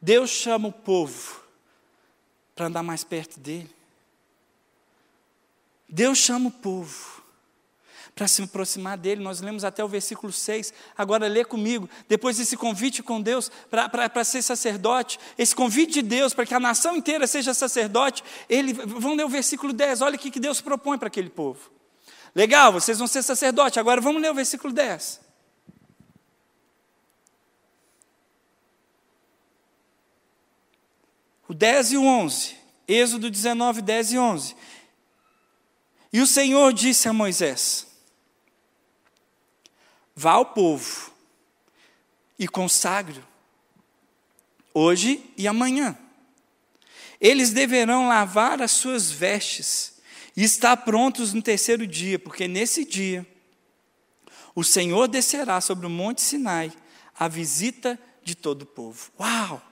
Deus 0.00 0.30
chama 0.30 0.68
o 0.68 0.72
povo 0.72 1.42
para 2.54 2.66
andar 2.66 2.84
mais 2.84 3.02
perto 3.02 3.40
dele. 3.40 3.74
Deus 5.88 6.18
chama 6.18 6.48
o 6.48 6.52
povo 6.52 7.23
para 8.14 8.28
se 8.28 8.42
aproximar 8.42 8.96
dele. 8.96 9.22
Nós 9.22 9.40
lemos 9.40 9.64
até 9.64 9.84
o 9.84 9.88
versículo 9.88 10.32
6. 10.32 10.72
Agora 10.96 11.26
lê 11.26 11.44
comigo. 11.44 11.88
Depois 12.08 12.36
desse 12.36 12.56
convite 12.56 13.02
com 13.02 13.20
Deus 13.20 13.50
para 13.70 14.24
ser 14.24 14.42
sacerdote, 14.42 15.18
esse 15.36 15.54
convite 15.54 15.94
de 15.94 16.02
Deus 16.02 16.32
para 16.32 16.46
que 16.46 16.54
a 16.54 16.60
nação 16.60 16.96
inteira 16.96 17.26
seja 17.26 17.52
sacerdote, 17.52 18.22
ele, 18.48 18.72
vamos 18.72 19.16
ler 19.16 19.24
o 19.24 19.28
versículo 19.28 19.72
10. 19.72 20.00
Olha 20.02 20.16
o 20.16 20.18
que 20.18 20.38
Deus 20.38 20.60
propõe 20.60 20.96
para 20.96 21.08
aquele 21.08 21.30
povo. 21.30 21.70
Legal, 22.34 22.72
vocês 22.72 22.98
vão 22.98 23.06
ser 23.06 23.22
sacerdote. 23.22 23.78
Agora 23.78 24.00
vamos 24.00 24.20
ler 24.22 24.30
o 24.30 24.34
versículo 24.34 24.72
10. 24.72 25.20
O 31.48 31.54
10 31.54 31.92
e 31.92 31.96
o 31.96 32.04
11. 32.04 32.56
Êxodo 32.86 33.30
19, 33.30 33.82
10 33.82 34.12
e 34.12 34.18
11. 34.18 34.56
E 36.12 36.20
o 36.20 36.26
Senhor 36.26 36.72
disse 36.72 37.08
a 37.08 37.12
Moisés: 37.12 37.93
Vá 40.14 40.32
ao 40.32 40.46
povo 40.46 41.12
e 42.38 42.46
consagre 42.46 43.22
hoje 44.72 45.24
e 45.36 45.46
amanhã. 45.46 45.96
Eles 47.20 47.52
deverão 47.52 48.08
lavar 48.08 48.60
as 48.60 48.72
suas 48.72 49.10
vestes 49.10 49.94
e 50.36 50.42
estar 50.42 50.76
prontos 50.78 51.32
no 51.32 51.40
terceiro 51.40 51.86
dia, 51.86 52.18
porque 52.18 52.48
nesse 52.48 52.84
dia 52.84 53.26
o 54.54 54.62
Senhor 54.62 55.08
descerá 55.08 55.60
sobre 55.60 55.86
o 55.86 55.90
monte 55.90 56.20
Sinai 56.20 56.72
a 57.18 57.28
visita 57.28 57.98
de 58.22 58.34
todo 58.34 58.62
o 58.62 58.66
povo. 58.66 59.10
Uau! 59.18 59.62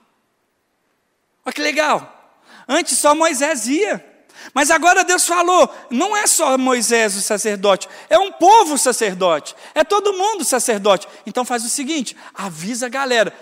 Olha 1.45 1.53
que 1.53 1.61
legal! 1.61 2.41
Antes 2.67 2.97
só 2.97 3.13
Moisés 3.13 3.67
ia. 3.67 4.12
Mas 4.53 4.71
agora 4.71 5.03
Deus 5.03 5.25
falou: 5.25 5.69
não 5.89 6.15
é 6.15 6.25
só 6.25 6.57
Moisés 6.57 7.15
o 7.15 7.21
sacerdote, 7.21 7.87
é 8.09 8.17
um 8.17 8.31
povo 8.31 8.77
sacerdote, 8.77 9.55
é 9.75 9.83
todo 9.83 10.13
mundo 10.13 10.43
sacerdote. 10.43 11.07
Então 11.25 11.45
faz 11.45 11.63
o 11.63 11.69
seguinte: 11.69 12.15
avisa 12.33 12.87
a 12.87 12.89
galera, 12.89 13.33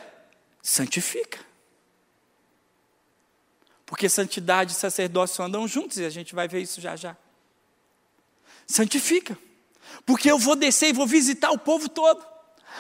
santifica. 0.62 1.40
Porque 3.86 4.08
santidade 4.08 4.72
e 4.72 4.76
sacerdócio 4.76 5.44
andam 5.44 5.68
juntos 5.68 5.98
e 5.98 6.06
a 6.06 6.10
gente 6.10 6.34
vai 6.34 6.48
ver 6.48 6.62
isso 6.62 6.80
já 6.80 6.96
já. 6.96 7.18
Santifica. 8.66 9.38
Porque 10.06 10.32
eu 10.32 10.38
vou 10.38 10.56
descer 10.56 10.90
e 10.90 10.94
vou 10.94 11.06
visitar 11.06 11.52
o 11.52 11.58
povo 11.58 11.90
todo. 11.90 12.31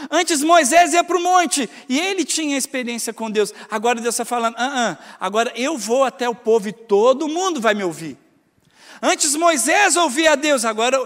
Antes 0.09 0.41
Moisés 0.41 0.93
ia 0.93 1.03
para 1.03 1.17
o 1.17 1.21
monte 1.21 1.69
e 1.87 1.99
ele 1.99 2.25
tinha 2.25 2.57
experiência 2.57 3.13
com 3.13 3.29
Deus. 3.29 3.53
Agora 3.69 4.01
Deus 4.01 4.15
está 4.15 4.25
falando: 4.25 4.55
ah, 4.57 4.97
ah, 4.99 5.15
agora 5.19 5.51
eu 5.55 5.77
vou 5.77 6.03
até 6.03 6.27
o 6.27 6.35
povo 6.35 6.69
e 6.69 6.73
todo 6.73 7.27
mundo 7.27 7.61
vai 7.61 7.73
me 7.73 7.83
ouvir. 7.83 8.17
Antes 9.01 9.35
Moisés 9.35 9.95
ouvia 9.95 10.33
a 10.33 10.35
Deus, 10.35 10.63
agora 10.63 10.97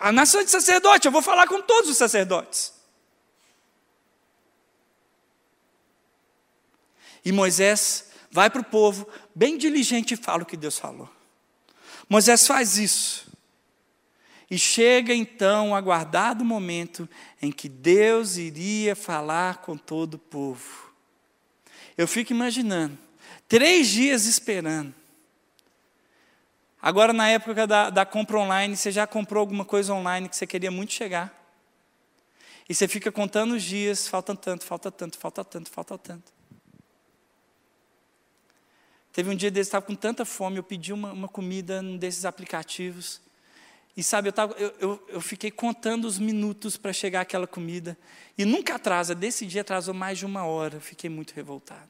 a 0.00 0.12
nação 0.12 0.42
de 0.44 0.50
sacerdote, 0.50 1.06
eu 1.06 1.12
vou 1.12 1.22
falar 1.22 1.46
com 1.46 1.60
todos 1.60 1.90
os 1.90 1.96
sacerdotes. 1.96 2.72
E 7.24 7.32
Moisés 7.32 8.06
vai 8.30 8.48
para 8.48 8.60
o 8.60 8.64
povo, 8.64 9.08
bem 9.34 9.58
diligente, 9.58 10.14
e 10.14 10.16
fala 10.16 10.44
o 10.44 10.46
que 10.46 10.56
Deus 10.56 10.78
falou. 10.78 11.08
Moisés 12.08 12.46
faz 12.46 12.78
isso. 12.78 13.25
E 14.50 14.58
chega 14.58 15.12
então 15.12 15.70
o 15.70 15.74
aguardado 15.74 16.44
momento 16.44 17.08
em 17.42 17.50
que 17.50 17.68
Deus 17.68 18.36
iria 18.36 18.94
falar 18.94 19.58
com 19.58 19.76
todo 19.76 20.14
o 20.14 20.18
povo. 20.18 20.92
Eu 21.98 22.06
fico 22.06 22.32
imaginando, 22.32 22.96
três 23.48 23.88
dias 23.88 24.26
esperando. 24.26 24.94
Agora, 26.80 27.12
na 27.12 27.28
época 27.28 27.66
da, 27.66 27.90
da 27.90 28.06
compra 28.06 28.38
online, 28.38 28.76
você 28.76 28.92
já 28.92 29.06
comprou 29.06 29.40
alguma 29.40 29.64
coisa 29.64 29.92
online 29.92 30.28
que 30.28 30.36
você 30.36 30.46
queria 30.46 30.70
muito 30.70 30.92
chegar? 30.92 31.34
E 32.68 32.74
você 32.74 32.86
fica 32.86 33.10
contando 33.10 33.54
os 33.54 33.62
dias, 33.62 34.06
falta 34.06 34.36
tanto, 34.36 34.64
falta 34.64 34.90
tanto, 34.90 35.18
falta 35.18 35.44
tanto, 35.44 35.70
falta 35.70 35.98
tanto. 35.98 36.32
Teve 39.12 39.30
um 39.30 39.34
dia 39.34 39.50
desse, 39.50 39.68
estava 39.68 39.86
com 39.86 39.94
tanta 39.94 40.24
fome, 40.24 40.58
eu 40.58 40.62
pedi 40.62 40.92
uma, 40.92 41.12
uma 41.12 41.28
comida 41.28 41.80
num 41.80 41.96
desses 41.96 42.24
aplicativos. 42.24 43.20
E 43.96 44.02
sabe, 44.02 44.28
eu, 44.28 44.32
tava, 44.32 44.54
eu, 44.58 44.74
eu, 44.78 45.06
eu 45.08 45.20
fiquei 45.20 45.50
contando 45.50 46.04
os 46.04 46.18
minutos 46.18 46.76
para 46.76 46.92
chegar 46.92 47.22
aquela 47.22 47.46
comida. 47.46 47.96
E 48.36 48.44
nunca 48.44 48.74
atrasa, 48.74 49.14
desse 49.14 49.46
dia 49.46 49.62
atrasou 49.62 49.94
mais 49.94 50.18
de 50.18 50.26
uma 50.26 50.44
hora. 50.44 50.78
Fiquei 50.80 51.08
muito 51.08 51.32
revoltado. 51.32 51.88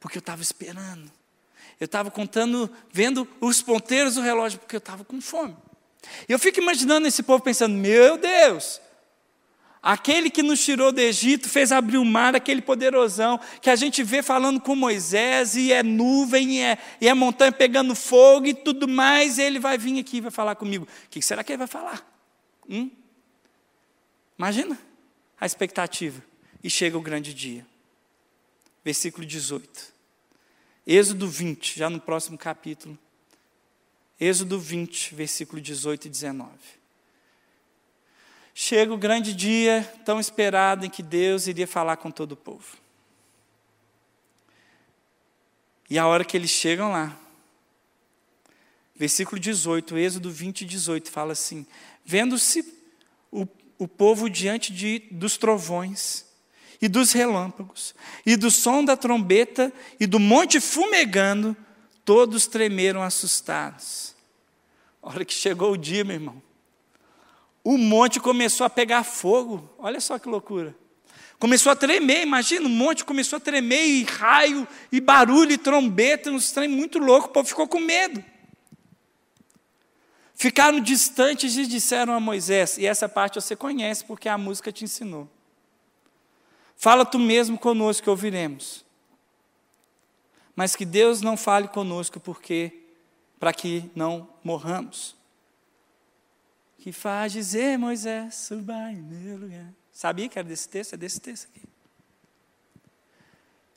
Porque 0.00 0.16
eu 0.16 0.20
estava 0.20 0.40
esperando. 0.40 1.12
Eu 1.78 1.84
estava 1.84 2.10
contando, 2.10 2.70
vendo 2.90 3.28
os 3.40 3.60
ponteiros 3.60 4.14
do 4.14 4.22
relógio, 4.22 4.58
porque 4.58 4.74
eu 4.74 4.78
estava 4.78 5.04
com 5.04 5.20
fome. 5.20 5.54
E 6.28 6.32
eu 6.32 6.38
fico 6.38 6.60
imaginando 6.60 7.06
esse 7.06 7.22
povo 7.22 7.42
pensando: 7.42 7.74
meu 7.74 8.16
Deus, 8.16 8.80
Aquele 9.82 10.28
que 10.28 10.42
nos 10.42 10.64
tirou 10.64 10.90
do 10.90 11.00
Egito, 11.00 11.48
fez 11.48 11.70
abrir 11.70 11.98
o 11.98 12.04
mar, 12.04 12.34
aquele 12.34 12.60
poderosão, 12.60 13.38
que 13.62 13.70
a 13.70 13.76
gente 13.76 14.02
vê 14.02 14.22
falando 14.22 14.60
com 14.60 14.74
Moisés, 14.74 15.54
e 15.54 15.72
é 15.72 15.82
nuvem, 15.82 16.56
e 16.56 16.60
é, 16.60 16.78
e 17.00 17.08
é 17.08 17.14
montanha 17.14 17.52
pegando 17.52 17.94
fogo 17.94 18.46
e 18.46 18.54
tudo 18.54 18.88
mais, 18.88 19.38
ele 19.38 19.58
vai 19.58 19.78
vir 19.78 20.00
aqui 20.00 20.16
e 20.16 20.20
vai 20.20 20.30
falar 20.30 20.56
comigo. 20.56 20.84
O 20.84 21.08
que 21.08 21.22
será 21.22 21.44
que 21.44 21.52
ele 21.52 21.58
vai 21.58 21.68
falar? 21.68 22.04
Hum? 22.68 22.90
Imagina 24.38 24.78
a 25.40 25.46
expectativa. 25.46 26.22
E 26.62 26.68
chega 26.68 26.98
o 26.98 27.00
grande 27.00 27.32
dia. 27.32 27.64
Versículo 28.84 29.24
18. 29.24 29.92
Êxodo 30.86 31.28
20, 31.28 31.78
já 31.78 31.88
no 31.88 32.00
próximo 32.00 32.36
capítulo. 32.36 32.98
Êxodo 34.18 34.58
20, 34.58 35.14
versículo 35.14 35.60
18 35.60 36.06
e 36.06 36.10
19. 36.10 36.50
Chega 38.60 38.92
o 38.92 38.98
grande 38.98 39.32
dia 39.32 39.88
tão 40.04 40.18
esperado 40.18 40.84
em 40.84 40.90
que 40.90 41.00
Deus 41.00 41.46
iria 41.46 41.64
falar 41.64 41.96
com 41.96 42.10
todo 42.10 42.32
o 42.32 42.36
povo. 42.36 42.76
E 45.88 45.96
a 45.96 46.04
hora 46.08 46.24
que 46.24 46.36
eles 46.36 46.50
chegam 46.50 46.90
lá, 46.90 47.16
versículo 48.96 49.40
18, 49.40 49.96
Êxodo 49.96 50.28
20, 50.28 50.64
18, 50.64 51.08
fala 51.08 51.34
assim: 51.34 51.64
Vendo-se 52.04 52.64
o, 53.30 53.46
o 53.78 53.86
povo 53.86 54.28
diante 54.28 54.72
de, 54.72 55.04
dos 55.08 55.36
trovões, 55.36 56.26
e 56.82 56.88
dos 56.88 57.12
relâmpagos, 57.12 57.94
e 58.26 58.34
do 58.36 58.50
som 58.50 58.84
da 58.84 58.96
trombeta, 58.96 59.72
e 60.00 60.06
do 60.06 60.18
monte 60.18 60.58
fumegando, 60.58 61.56
todos 62.04 62.48
tremeram 62.48 63.04
assustados. 63.04 64.16
A 65.00 65.10
hora 65.10 65.24
que 65.24 65.32
chegou 65.32 65.74
o 65.74 65.78
dia, 65.78 66.02
meu 66.02 66.16
irmão, 66.16 66.47
o 67.64 67.76
monte 67.76 68.20
começou 68.20 68.64
a 68.64 68.70
pegar 68.70 69.02
fogo. 69.02 69.68
Olha 69.78 70.00
só 70.00 70.18
que 70.18 70.28
loucura. 70.28 70.74
Começou 71.38 71.70
a 71.70 71.76
tremer, 71.76 72.22
imagina, 72.22 72.66
o 72.66 72.70
monte 72.70 73.04
começou 73.04 73.36
a 73.36 73.40
tremer, 73.40 73.86
e 73.86 74.02
raio, 74.02 74.66
e 74.90 75.00
barulho, 75.00 75.52
e 75.52 75.58
trombeta, 75.58 76.30
uns 76.30 76.50
trem 76.50 76.68
muito 76.68 76.98
louco, 76.98 77.28
o 77.28 77.30
povo 77.30 77.48
ficou 77.48 77.68
com 77.68 77.78
medo. 77.78 78.24
Ficaram 80.34 80.80
distantes 80.80 81.56
e 81.56 81.66
disseram 81.66 82.12
a 82.12 82.18
Moisés, 82.18 82.76
e 82.76 82.86
essa 82.86 83.08
parte 83.08 83.40
você 83.40 83.54
conhece 83.54 84.04
porque 84.04 84.28
a 84.28 84.36
música 84.36 84.72
te 84.72 84.84
ensinou. 84.84 85.28
Fala 86.76 87.04
tu 87.04 87.18
mesmo 87.18 87.56
conosco 87.56 88.04
que 88.04 88.10
ouviremos. 88.10 88.84
Mas 90.56 90.74
que 90.74 90.84
Deus 90.84 91.20
não 91.20 91.36
fale 91.36 91.68
conosco 91.68 92.18
porque 92.18 92.72
para 93.38 93.52
que 93.52 93.88
não 93.94 94.28
morramos 94.42 95.17
que 96.78 96.92
faz 96.92 97.32
dizer 97.32 97.78
Moisés, 97.78 98.34
suba 98.34 98.90
em 98.90 99.02
meu 99.02 99.36
lugar. 99.36 99.74
Sabia 99.92 100.28
que 100.28 100.38
era 100.38 100.46
desse 100.46 100.68
texto? 100.68 100.94
É 100.94 100.96
desse 100.96 101.20
texto 101.20 101.48
aqui. 101.48 101.66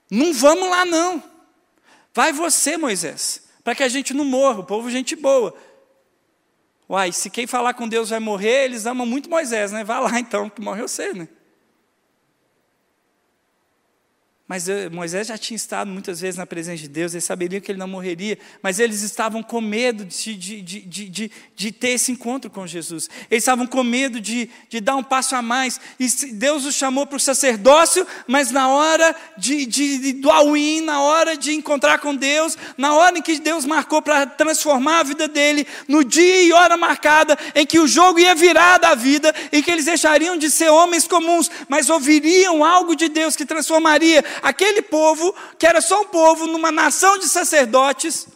Não 0.09 0.33
vamos 0.33 0.69
lá, 0.69 0.85
não. 0.85 1.23
Vai 2.13 2.31
você, 2.31 2.77
Moisés, 2.77 3.43
para 3.63 3.73
que 3.73 3.83
a 3.83 3.87
gente 3.87 4.13
não 4.13 4.25
morra, 4.25 4.59
o 4.59 4.65
povo 4.65 4.89
é 4.89 4.91
gente 4.91 5.15
boa. 5.15 5.55
Uai, 6.89 7.11
se 7.11 7.29
quem 7.29 7.47
falar 7.47 7.73
com 7.73 7.87
Deus 7.87 8.09
vai 8.09 8.19
morrer, 8.19 8.65
eles 8.65 8.85
amam 8.85 9.05
muito 9.05 9.29
Moisés, 9.29 9.71
né? 9.71 9.83
Vá 9.83 9.99
lá 9.99 10.19
então, 10.19 10.49
que 10.49 10.61
morre 10.61 10.81
você, 10.81 11.13
né? 11.13 11.27
Mas 14.51 14.67
eh, 14.67 14.89
Moisés 14.89 15.27
já 15.27 15.37
tinha 15.37 15.55
estado 15.55 15.89
muitas 15.89 16.19
vezes 16.19 16.35
na 16.35 16.45
presença 16.45 16.81
de 16.81 16.89
Deus, 16.89 17.13
eles 17.13 17.23
saberiam 17.23 17.61
que 17.61 17.71
ele 17.71 17.79
não 17.79 17.87
morreria, 17.87 18.37
mas 18.61 18.79
eles 18.79 19.01
estavam 19.01 19.41
com 19.41 19.61
medo 19.61 20.03
de, 20.03 20.35
de, 20.35 20.61
de, 20.61 20.81
de, 20.81 21.31
de 21.55 21.71
ter 21.71 21.91
esse 21.91 22.11
encontro 22.11 22.51
com 22.51 22.67
Jesus. 22.67 23.09
Eles 23.29 23.43
estavam 23.43 23.65
com 23.65 23.81
medo 23.81 24.19
de, 24.19 24.49
de 24.67 24.81
dar 24.81 24.97
um 24.97 25.03
passo 25.03 25.37
a 25.37 25.41
mais. 25.41 25.79
E 25.97 26.05
Deus 26.33 26.65
os 26.65 26.75
chamou 26.75 27.07
para 27.07 27.15
o 27.15 27.19
sacerdócio, 27.19 28.05
mas 28.27 28.51
na 28.51 28.67
hora 28.67 29.15
de, 29.37 29.65
de, 29.65 30.13
do 30.15 30.29
all-in, 30.29 30.81
na 30.81 31.01
hora 31.01 31.37
de 31.37 31.53
encontrar 31.53 31.99
com 31.99 32.13
Deus, 32.13 32.57
na 32.77 32.93
hora 32.93 33.19
em 33.19 33.21
que 33.21 33.39
Deus 33.39 33.63
marcou 33.63 34.01
para 34.01 34.25
transformar 34.25 34.99
a 34.99 35.03
vida 35.03 35.29
dele, 35.29 35.65
no 35.87 36.03
dia 36.03 36.43
e 36.43 36.51
hora 36.51 36.75
marcada 36.75 37.37
em 37.55 37.65
que 37.65 37.79
o 37.79 37.87
jogo 37.87 38.19
ia 38.19 38.35
virar 38.35 38.79
da 38.79 38.95
vida 38.95 39.33
e 39.49 39.63
que 39.63 39.71
eles 39.71 39.85
deixariam 39.85 40.35
de 40.35 40.51
ser 40.51 40.67
homens 40.67 41.07
comuns, 41.07 41.49
mas 41.69 41.89
ouviriam 41.89 42.65
algo 42.65 42.97
de 42.97 43.07
Deus 43.07 43.33
que 43.33 43.45
transformaria 43.45 44.21
aquele 44.41 44.81
povo, 44.81 45.33
que 45.57 45.65
era 45.65 45.81
só 45.81 46.01
um 46.01 46.07
povo, 46.07 46.47
numa 46.47 46.71
nação 46.71 47.17
de 47.17 47.27
sacerdotes, 47.27 48.27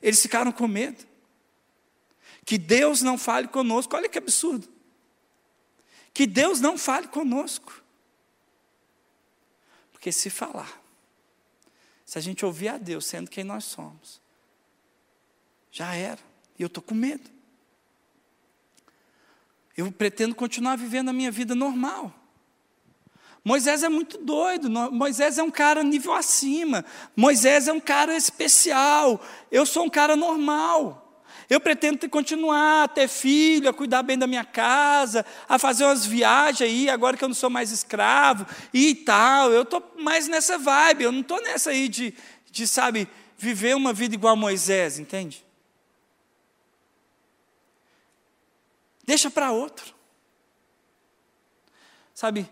eles 0.00 0.20
ficaram 0.20 0.52
com 0.52 0.66
medo. 0.66 1.04
Que 2.44 2.58
Deus 2.58 3.02
não 3.02 3.16
fale 3.16 3.48
conosco, 3.48 3.96
olha 3.96 4.08
que 4.08 4.18
absurdo. 4.18 4.68
Que 6.12 6.26
Deus 6.26 6.60
não 6.60 6.76
fale 6.76 7.08
conosco. 7.08 7.82
Porque 9.92 10.10
se 10.10 10.28
falar, 10.28 10.80
se 12.04 12.18
a 12.18 12.20
gente 12.20 12.44
ouvir 12.44 12.68
a 12.68 12.78
Deus 12.78 13.06
sendo 13.06 13.30
quem 13.30 13.44
nós 13.44 13.64
somos, 13.64 14.20
já 15.70 15.94
era. 15.94 16.20
E 16.58 16.62
eu 16.62 16.66
estou 16.66 16.82
com 16.82 16.94
medo. 16.94 17.30
Eu 19.76 19.90
pretendo 19.90 20.34
continuar 20.34 20.76
vivendo 20.76 21.08
a 21.08 21.12
minha 21.12 21.30
vida 21.30 21.54
normal. 21.54 22.12
Moisés 23.44 23.82
é 23.82 23.88
muito 23.88 24.18
doido, 24.18 24.70
Moisés 24.70 25.36
é 25.36 25.42
um 25.42 25.50
cara 25.50 25.82
nível 25.82 26.12
acima, 26.12 26.84
Moisés 27.16 27.66
é 27.66 27.72
um 27.72 27.80
cara 27.80 28.16
especial, 28.16 29.20
eu 29.50 29.66
sou 29.66 29.84
um 29.84 29.90
cara 29.90 30.14
normal. 30.14 31.00
Eu 31.50 31.60
pretendo 31.60 32.08
continuar 32.08 32.84
a 32.84 32.88
ter 32.88 33.08
filho, 33.08 33.68
a 33.68 33.74
cuidar 33.74 34.02
bem 34.02 34.16
da 34.16 34.26
minha 34.26 34.44
casa, 34.44 35.26
a 35.48 35.58
fazer 35.58 35.84
umas 35.84 36.06
viagens 36.06 36.70
aí, 36.70 36.88
agora 36.88 37.16
que 37.16 37.22
eu 37.22 37.28
não 37.28 37.34
sou 37.34 37.50
mais 37.50 37.70
escravo 37.70 38.46
e 38.72 38.94
tal. 38.94 39.50
Eu 39.52 39.62
estou 39.62 39.92
mais 39.98 40.28
nessa 40.28 40.56
vibe, 40.56 41.04
eu 41.04 41.12
não 41.12 41.20
estou 41.20 41.42
nessa 41.42 41.70
aí 41.70 41.88
de, 41.88 42.14
de, 42.50 42.66
sabe, 42.66 43.06
viver 43.36 43.76
uma 43.76 43.92
vida 43.92 44.14
igual 44.14 44.32
a 44.32 44.36
Moisés, 44.36 44.98
entende? 44.98 45.44
Deixa 49.04 49.30
para 49.30 49.52
outro. 49.52 49.94
Sabe, 52.14 52.48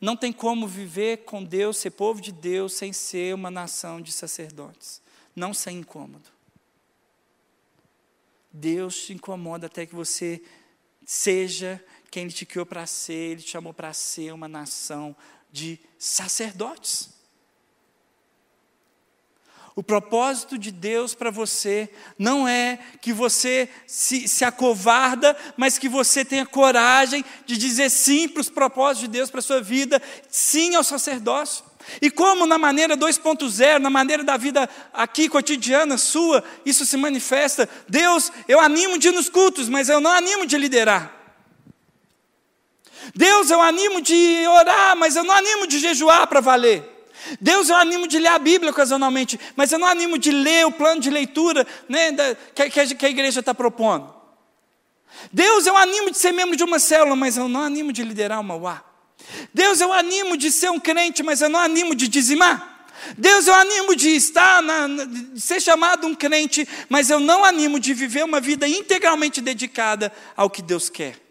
não 0.00 0.16
tem 0.16 0.32
como 0.32 0.66
viver 0.66 1.24
com 1.24 1.42
Deus, 1.42 1.78
ser 1.78 1.90
povo 1.90 2.20
de 2.20 2.30
Deus, 2.30 2.74
sem 2.74 2.92
ser 2.92 3.34
uma 3.34 3.50
nação 3.50 4.00
de 4.00 4.12
sacerdotes. 4.12 5.00
Não 5.34 5.54
sem 5.54 5.78
incômodo. 5.78 6.28
Deus 8.52 9.04
te 9.04 9.12
incomoda 9.12 9.66
até 9.66 9.84
que 9.86 9.94
você 9.94 10.42
seja 11.04 11.82
quem 12.10 12.24
Ele 12.24 12.32
te 12.32 12.46
criou 12.46 12.64
para 12.64 12.86
ser, 12.86 13.32
Ele 13.32 13.42
te 13.42 13.50
chamou 13.50 13.72
para 13.72 13.92
ser 13.92 14.32
uma 14.32 14.48
nação 14.48 15.14
de 15.50 15.78
sacerdotes. 15.98 17.15
O 19.76 19.82
propósito 19.82 20.56
de 20.56 20.72
Deus 20.72 21.14
para 21.14 21.30
você 21.30 21.90
não 22.18 22.48
é 22.48 22.78
que 23.02 23.12
você 23.12 23.68
se, 23.86 24.26
se 24.26 24.42
acovarda, 24.42 25.36
mas 25.54 25.76
que 25.76 25.86
você 25.86 26.24
tenha 26.24 26.46
coragem 26.46 27.22
de 27.44 27.58
dizer 27.58 27.90
sim 27.90 28.26
para 28.26 28.40
os 28.40 28.48
propósitos 28.48 29.02
de 29.02 29.08
Deus 29.08 29.30
para 29.30 29.40
a 29.40 29.42
sua 29.42 29.60
vida, 29.60 30.00
sim 30.30 30.74
ao 30.74 30.82
sacerdócio. 30.82 31.62
E 32.00 32.10
como 32.10 32.46
na 32.46 32.56
maneira 32.56 32.96
2.0, 32.96 33.78
na 33.78 33.90
maneira 33.90 34.24
da 34.24 34.38
vida 34.38 34.66
aqui 34.94 35.28
cotidiana 35.28 35.98
sua, 35.98 36.42
isso 36.64 36.86
se 36.86 36.96
manifesta. 36.96 37.68
Deus, 37.86 38.32
eu 38.48 38.58
animo 38.58 38.96
de 38.96 39.08
ir 39.08 39.12
nos 39.12 39.28
cultos, 39.28 39.68
mas 39.68 39.90
eu 39.90 40.00
não 40.00 40.10
animo 40.10 40.46
de 40.46 40.56
liderar. 40.56 41.14
Deus, 43.14 43.50
eu 43.50 43.60
animo 43.60 44.00
de 44.00 44.46
orar, 44.48 44.96
mas 44.96 45.16
eu 45.16 45.22
não 45.22 45.34
animo 45.34 45.66
de 45.66 45.78
jejuar 45.78 46.26
para 46.28 46.40
valer. 46.40 46.95
Deus, 47.40 47.68
eu 47.68 47.76
animo 47.76 48.06
de 48.06 48.18
ler 48.18 48.28
a 48.28 48.38
Bíblia 48.38 48.70
ocasionalmente, 48.70 49.38
mas 49.54 49.72
eu 49.72 49.78
não 49.78 49.86
animo 49.86 50.18
de 50.18 50.30
ler 50.30 50.66
o 50.66 50.72
plano 50.72 51.00
de 51.00 51.10
leitura 51.10 51.66
né, 51.88 52.12
da, 52.12 52.34
que, 52.54 52.70
que, 52.70 53.06
a, 53.06 53.08
igreja 53.08 53.40
está 53.40 53.54
propondo. 53.54 54.14
Deus, 55.32 55.66
eu 55.66 55.76
animo 55.76 56.10
de 56.10 56.18
ser 56.18 56.32
membro 56.32 56.56
de 56.56 56.64
uma 56.64 56.78
célula, 56.78 57.16
mas 57.16 57.36
eu 57.36 57.48
não 57.48 57.62
animo 57.62 57.92
de 57.92 58.02
liderar 58.02 58.40
uma 58.40 58.54
UA. 58.54 58.84
Deus, 59.52 59.80
eu 59.80 59.92
animo 59.92 60.36
de 60.36 60.52
ser 60.52 60.70
um 60.70 60.78
crente, 60.78 61.22
mas 61.22 61.40
eu 61.40 61.48
não 61.48 61.58
animo 61.58 61.94
de 61.94 62.06
dizimar. 62.06 62.86
Deus, 63.16 63.46
eu 63.46 63.54
animo 63.54 63.94
de 63.94 64.10
estar, 64.10 64.62
na, 64.62 64.86
de 64.86 65.40
ser 65.40 65.60
chamado 65.60 66.06
um 66.06 66.14
crente, 66.14 66.66
mas 66.88 67.10
eu 67.10 67.20
não 67.20 67.44
animo 67.44 67.78
de 67.78 67.92
viver 67.92 68.24
uma 68.24 68.40
vida 68.40 68.66
integralmente 68.68 69.40
dedicada 69.40 70.12
ao 70.36 70.48
que 70.48 70.62
Deus 70.62 70.88
quer. 70.88 71.25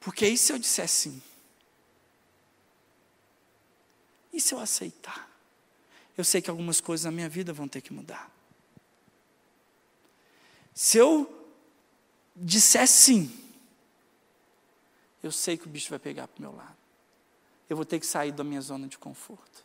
Porque 0.00 0.26
e 0.26 0.36
se 0.36 0.52
eu 0.52 0.58
disser 0.58 0.88
sim? 0.88 1.22
E 4.32 4.40
se 4.40 4.54
eu 4.54 4.58
aceitar? 4.58 5.28
Eu 6.16 6.24
sei 6.24 6.40
que 6.40 6.48
algumas 6.48 6.80
coisas 6.80 7.04
na 7.04 7.10
minha 7.10 7.28
vida 7.28 7.52
vão 7.52 7.68
ter 7.68 7.82
que 7.82 7.92
mudar. 7.92 8.30
Se 10.74 10.96
eu 10.96 11.30
disser 12.34 12.88
sim, 12.88 13.30
eu 15.22 15.30
sei 15.30 15.58
que 15.58 15.66
o 15.66 15.70
bicho 15.70 15.90
vai 15.90 15.98
pegar 15.98 16.26
para 16.26 16.38
o 16.38 16.42
meu 16.42 16.56
lado. 16.56 16.76
Eu 17.68 17.76
vou 17.76 17.84
ter 17.84 18.00
que 18.00 18.06
sair 18.06 18.32
da 18.32 18.42
minha 18.42 18.60
zona 18.60 18.88
de 18.88 18.96
conforto. 18.96 19.64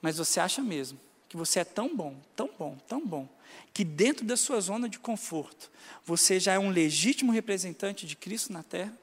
Mas 0.00 0.16
você 0.16 0.40
acha 0.40 0.62
mesmo 0.62 1.07
que 1.28 1.36
você 1.36 1.60
é 1.60 1.64
tão 1.64 1.94
bom, 1.94 2.16
tão 2.34 2.50
bom, 2.58 2.78
tão 2.88 3.06
bom, 3.06 3.28
que 3.74 3.84
dentro 3.84 4.24
da 4.24 4.36
sua 4.36 4.60
zona 4.60 4.88
de 4.88 4.98
conforto, 4.98 5.70
você 6.04 6.40
já 6.40 6.54
é 6.54 6.58
um 6.58 6.70
legítimo 6.70 7.30
representante 7.30 8.06
de 8.06 8.16
Cristo 8.16 8.52
na 8.52 8.62
terra? 8.62 8.96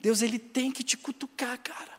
Deus, 0.00 0.20
Ele 0.20 0.38
tem 0.38 0.70
que 0.70 0.82
te 0.82 0.96
cutucar, 0.96 1.58
cara. 1.58 1.98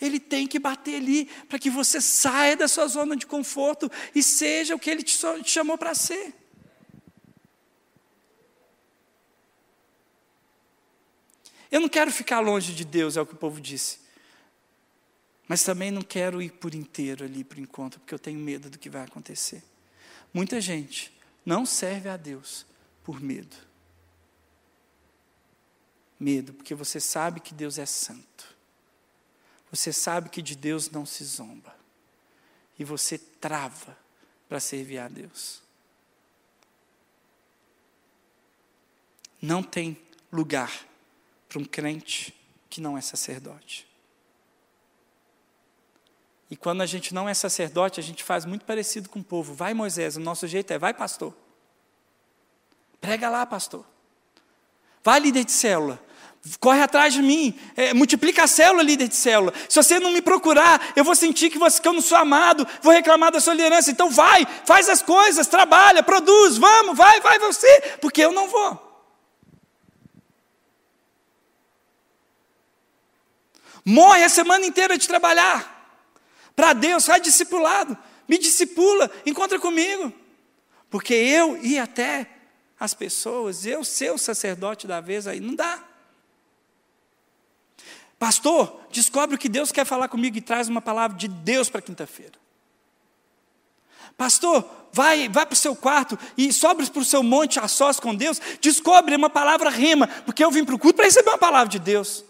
Ele 0.00 0.20
tem 0.20 0.46
que 0.46 0.58
bater 0.58 0.96
ali 0.96 1.26
para 1.48 1.58
que 1.58 1.70
você 1.70 2.00
saia 2.00 2.56
da 2.56 2.68
sua 2.68 2.86
zona 2.86 3.16
de 3.16 3.26
conforto 3.26 3.90
e 4.14 4.22
seja 4.22 4.74
o 4.74 4.78
que 4.78 4.90
Ele 4.90 5.02
te 5.02 5.18
chamou 5.44 5.78
para 5.78 5.94
ser. 5.94 6.34
Eu 11.70 11.80
não 11.80 11.88
quero 11.88 12.12
ficar 12.12 12.40
longe 12.40 12.74
de 12.74 12.84
Deus, 12.84 13.16
é 13.16 13.20
o 13.20 13.26
que 13.26 13.32
o 13.32 13.38
povo 13.38 13.60
disse. 13.60 14.01
Mas 15.48 15.62
também 15.62 15.90
não 15.90 16.02
quero 16.02 16.40
ir 16.40 16.52
por 16.52 16.74
inteiro 16.74 17.24
ali 17.24 17.44
para 17.44 17.58
o 17.58 17.62
encontro, 17.62 18.00
porque 18.00 18.14
eu 18.14 18.18
tenho 18.18 18.38
medo 18.38 18.70
do 18.70 18.78
que 18.78 18.88
vai 18.88 19.02
acontecer. 19.02 19.62
Muita 20.32 20.60
gente 20.60 21.12
não 21.44 21.66
serve 21.66 22.08
a 22.08 22.16
Deus 22.16 22.64
por 23.02 23.20
medo. 23.20 23.56
Medo, 26.18 26.54
porque 26.54 26.74
você 26.74 27.00
sabe 27.00 27.40
que 27.40 27.52
Deus 27.52 27.78
é 27.78 27.86
santo. 27.86 28.56
Você 29.70 29.92
sabe 29.92 30.28
que 30.28 30.40
de 30.40 30.54
Deus 30.54 30.90
não 30.90 31.04
se 31.04 31.24
zomba. 31.24 31.74
E 32.78 32.84
você 32.84 33.18
trava 33.18 33.98
para 34.48 34.60
servir 34.60 34.98
a 34.98 35.08
Deus. 35.08 35.60
Não 39.40 39.62
tem 39.62 40.00
lugar 40.30 40.86
para 41.48 41.58
um 41.58 41.64
crente 41.64 42.32
que 42.70 42.80
não 42.80 42.96
é 42.96 43.00
sacerdote. 43.00 43.91
E 46.52 46.56
quando 46.56 46.82
a 46.82 46.86
gente 46.86 47.14
não 47.14 47.26
é 47.26 47.32
sacerdote, 47.32 47.98
a 47.98 48.02
gente 48.02 48.22
faz 48.22 48.44
muito 48.44 48.66
parecido 48.66 49.08
com 49.08 49.20
o 49.20 49.24
povo. 49.24 49.54
Vai, 49.54 49.72
Moisés, 49.72 50.18
o 50.18 50.20
nosso 50.20 50.46
jeito 50.46 50.70
é: 50.70 50.78
vai, 50.78 50.92
pastor. 50.92 51.34
Prega 53.00 53.30
lá, 53.30 53.46
pastor. 53.46 53.86
Vai, 55.02 55.18
líder 55.18 55.46
de 55.46 55.52
célula. 55.52 55.98
Corre 56.60 56.82
atrás 56.82 57.14
de 57.14 57.22
mim, 57.22 57.58
é, 57.74 57.94
multiplica 57.94 58.44
a 58.44 58.46
célula, 58.46 58.82
líder 58.82 59.08
de 59.08 59.16
célula. 59.16 59.54
Se 59.66 59.82
você 59.82 59.98
não 59.98 60.12
me 60.12 60.20
procurar, 60.20 60.92
eu 60.94 61.02
vou 61.02 61.16
sentir 61.16 61.48
que, 61.48 61.56
você, 61.56 61.80
que 61.80 61.88
eu 61.88 61.94
não 61.94 62.02
sou 62.02 62.18
amado, 62.18 62.68
vou 62.82 62.92
reclamar 62.92 63.32
da 63.32 63.40
sua 63.40 63.54
liderança. 63.54 63.90
Então 63.90 64.10
vai, 64.10 64.46
faz 64.66 64.90
as 64.90 65.00
coisas, 65.00 65.46
trabalha, 65.46 66.02
produz, 66.02 66.58
vamos, 66.58 66.94
vai, 66.94 67.18
vai 67.22 67.38
você, 67.38 67.96
porque 67.98 68.20
eu 68.20 68.30
não 68.30 68.46
vou. 68.46 69.08
Morre 73.86 74.22
a 74.22 74.28
semana 74.28 74.66
inteira 74.66 74.98
de 74.98 75.08
trabalhar 75.08 75.81
para 76.54 76.72
Deus, 76.72 77.06
faz 77.06 77.22
discipulado, 77.22 77.96
me 78.28 78.38
discipula, 78.38 79.10
encontra 79.24 79.58
comigo. 79.58 80.12
Porque 80.90 81.14
eu 81.14 81.56
ir 81.64 81.78
até 81.78 82.28
as 82.78 82.94
pessoas, 82.94 83.64
eu 83.64 83.84
ser 83.84 84.12
o 84.12 84.18
sacerdote 84.18 84.86
da 84.86 85.00
vez, 85.00 85.26
aí 85.26 85.40
não 85.40 85.54
dá. 85.54 85.82
Pastor, 88.18 88.80
descobre 88.90 89.34
o 89.34 89.38
que 89.38 89.48
Deus 89.48 89.72
quer 89.72 89.84
falar 89.84 90.08
comigo 90.08 90.36
e 90.36 90.40
traz 90.40 90.68
uma 90.68 90.80
palavra 90.80 91.16
de 91.16 91.28
Deus 91.28 91.68
para 91.68 91.82
quinta-feira. 91.82 92.34
Pastor, 94.16 94.64
vai, 94.92 95.28
vai 95.28 95.46
para 95.46 95.54
o 95.54 95.56
seu 95.56 95.74
quarto 95.74 96.18
e 96.36 96.52
sobre 96.52 96.86
para 96.86 97.00
o 97.00 97.04
seu 97.04 97.22
monte 97.22 97.58
a 97.58 97.66
sós 97.66 97.98
com 97.98 98.14
Deus, 98.14 98.40
descobre 98.60 99.16
uma 99.16 99.30
palavra 99.30 99.70
rima, 99.70 100.06
porque 100.24 100.44
eu 100.44 100.50
vim 100.50 100.64
para 100.64 100.74
o 100.74 100.78
culto 100.78 100.96
para 100.96 101.06
receber 101.06 101.30
uma 101.30 101.38
palavra 101.38 101.68
de 101.68 101.78
Deus. 101.78 102.24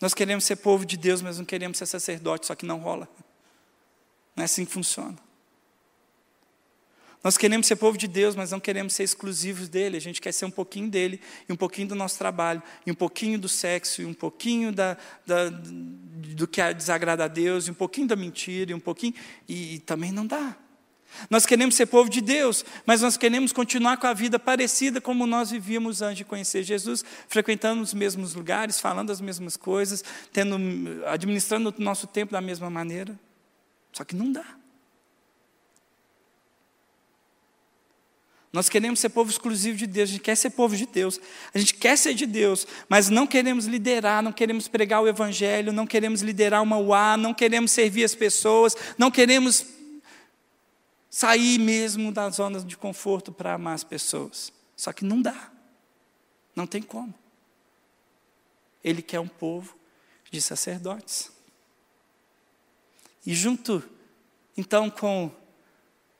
Nós 0.00 0.12
queremos 0.12 0.44
ser 0.44 0.56
povo 0.56 0.84
de 0.84 0.96
Deus, 0.96 1.22
mas 1.22 1.38
não 1.38 1.44
queremos 1.44 1.78
ser 1.78 1.86
sacerdote, 1.86 2.46
só 2.46 2.54
que 2.54 2.66
não 2.66 2.78
rola. 2.78 3.08
Não 4.34 4.42
é 4.42 4.44
assim 4.44 4.64
que 4.64 4.72
funciona. 4.72 5.16
Nós 7.24 7.36
queremos 7.36 7.66
ser 7.66 7.74
povo 7.74 7.98
de 7.98 8.06
Deus, 8.06 8.36
mas 8.36 8.52
não 8.52 8.60
queremos 8.60 8.94
ser 8.94 9.02
exclusivos 9.02 9.68
dele. 9.68 9.96
A 9.96 10.00
gente 10.00 10.20
quer 10.20 10.32
ser 10.32 10.44
um 10.44 10.50
pouquinho 10.50 10.88
dele, 10.88 11.20
e 11.48 11.52
um 11.52 11.56
pouquinho 11.56 11.88
do 11.88 11.94
nosso 11.94 12.18
trabalho, 12.18 12.62
e 12.86 12.92
um 12.92 12.94
pouquinho 12.94 13.38
do 13.38 13.48
sexo, 13.48 14.02
e 14.02 14.06
um 14.06 14.14
pouquinho 14.14 14.70
da, 14.70 14.96
da, 15.26 15.48
do 15.48 16.46
que 16.46 16.62
desagrada 16.74 17.24
a 17.24 17.28
Deus, 17.28 17.66
e 17.66 17.70
um 17.70 17.74
pouquinho 17.74 18.06
da 18.06 18.14
mentira, 18.14 18.70
e 18.70 18.74
um 18.74 18.80
pouquinho. 18.80 19.14
E, 19.48 19.74
e 19.74 19.78
também 19.80 20.12
não 20.12 20.26
dá. 20.26 20.56
Nós 21.30 21.46
queremos 21.46 21.74
ser 21.74 21.86
povo 21.86 22.08
de 22.08 22.20
Deus, 22.20 22.64
mas 22.84 23.02
nós 23.02 23.16
queremos 23.16 23.52
continuar 23.52 23.96
com 23.96 24.06
a 24.06 24.14
vida 24.14 24.38
parecida 24.38 25.00
como 25.00 25.26
nós 25.26 25.50
vivíamos 25.50 26.02
antes 26.02 26.18
de 26.18 26.24
conhecer 26.24 26.62
Jesus, 26.62 27.04
frequentando 27.28 27.82
os 27.82 27.94
mesmos 27.94 28.34
lugares, 28.34 28.80
falando 28.80 29.10
as 29.10 29.20
mesmas 29.20 29.56
coisas, 29.56 30.04
tendo, 30.32 30.56
administrando 31.06 31.74
o 31.76 31.82
nosso 31.82 32.06
tempo 32.06 32.32
da 32.32 32.40
mesma 32.40 32.70
maneira. 32.70 33.18
Só 33.92 34.04
que 34.04 34.14
não 34.14 34.30
dá. 34.30 34.44
Nós 38.56 38.70
queremos 38.70 39.00
ser 39.00 39.10
povo 39.10 39.30
exclusivo 39.30 39.76
de 39.76 39.86
Deus, 39.86 40.08
a 40.08 40.12
gente 40.12 40.22
quer 40.22 40.34
ser 40.34 40.48
povo 40.48 40.74
de 40.74 40.86
Deus, 40.86 41.20
a 41.52 41.58
gente 41.58 41.74
quer 41.74 41.94
ser 41.98 42.14
de 42.14 42.24
Deus, 42.24 42.66
mas 42.88 43.10
não 43.10 43.26
queremos 43.26 43.66
liderar, 43.66 44.22
não 44.22 44.32
queremos 44.32 44.66
pregar 44.66 45.02
o 45.02 45.06
Evangelho, 45.06 45.74
não 45.74 45.86
queremos 45.86 46.22
liderar 46.22 46.62
uma 46.62 46.78
UA, 46.78 47.18
não 47.18 47.34
queremos 47.34 47.70
servir 47.70 48.02
as 48.02 48.14
pessoas, 48.14 48.74
não 48.96 49.10
queremos 49.10 49.75
sair 51.16 51.58
mesmo 51.58 52.12
da 52.12 52.28
zona 52.28 52.60
de 52.60 52.76
conforto 52.76 53.32
para 53.32 53.54
amar 53.54 53.74
as 53.74 53.82
pessoas. 53.82 54.52
Só 54.76 54.92
que 54.92 55.02
não 55.02 55.22
dá, 55.22 55.50
não 56.54 56.66
tem 56.66 56.82
como. 56.82 57.14
Ele 58.84 59.00
quer 59.00 59.18
um 59.18 59.26
povo 59.26 59.74
de 60.30 60.42
sacerdotes. 60.42 61.32
E 63.24 63.34
junto, 63.34 63.82
então, 64.58 64.90
com 64.90 65.34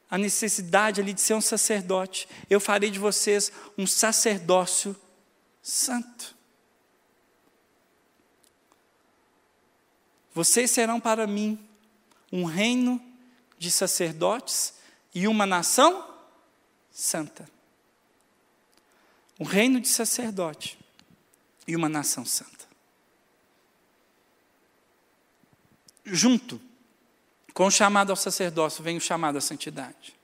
a 0.08 0.16
necessidade 0.16 0.98
ali 0.98 1.12
de 1.12 1.20
ser 1.20 1.34
um 1.34 1.42
sacerdote. 1.42 2.26
Eu 2.48 2.58
farei 2.58 2.90
de 2.90 2.98
vocês 2.98 3.52
um 3.76 3.86
sacerdócio 3.86 4.96
santo. 5.62 6.34
Vocês 10.32 10.70
serão 10.70 10.98
para 10.98 11.26
mim 11.26 11.58
um 12.32 12.46
reino 12.46 12.98
de 13.58 13.70
sacerdotes 13.70 14.75
e 15.16 15.26
uma 15.26 15.46
nação 15.46 16.06
santa. 16.90 17.48
Um 19.40 19.44
reino 19.44 19.80
de 19.80 19.88
sacerdote 19.88 20.78
e 21.66 21.74
uma 21.74 21.88
nação 21.88 22.22
santa. 22.26 22.66
Junto 26.04 26.60
com 27.54 27.64
o 27.64 27.70
chamado 27.70 28.10
ao 28.10 28.16
sacerdócio 28.16 28.84
vem 28.84 28.98
o 28.98 29.00
chamado 29.00 29.38
à 29.38 29.40
santidade. 29.40 30.14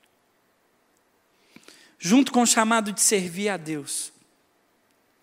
Junto 1.97 2.31
com 2.31 2.43
o 2.43 2.47
chamado 2.47 2.91
de 2.91 3.01
servir 3.01 3.49
a 3.49 3.57
Deus, 3.57 4.13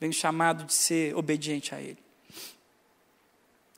vem 0.01 0.11
o 0.11 0.13
chamado 0.13 0.65
de 0.65 0.75
ser 0.75 1.15
obediente 1.15 1.73
a 1.77 1.81
Ele. 1.81 2.03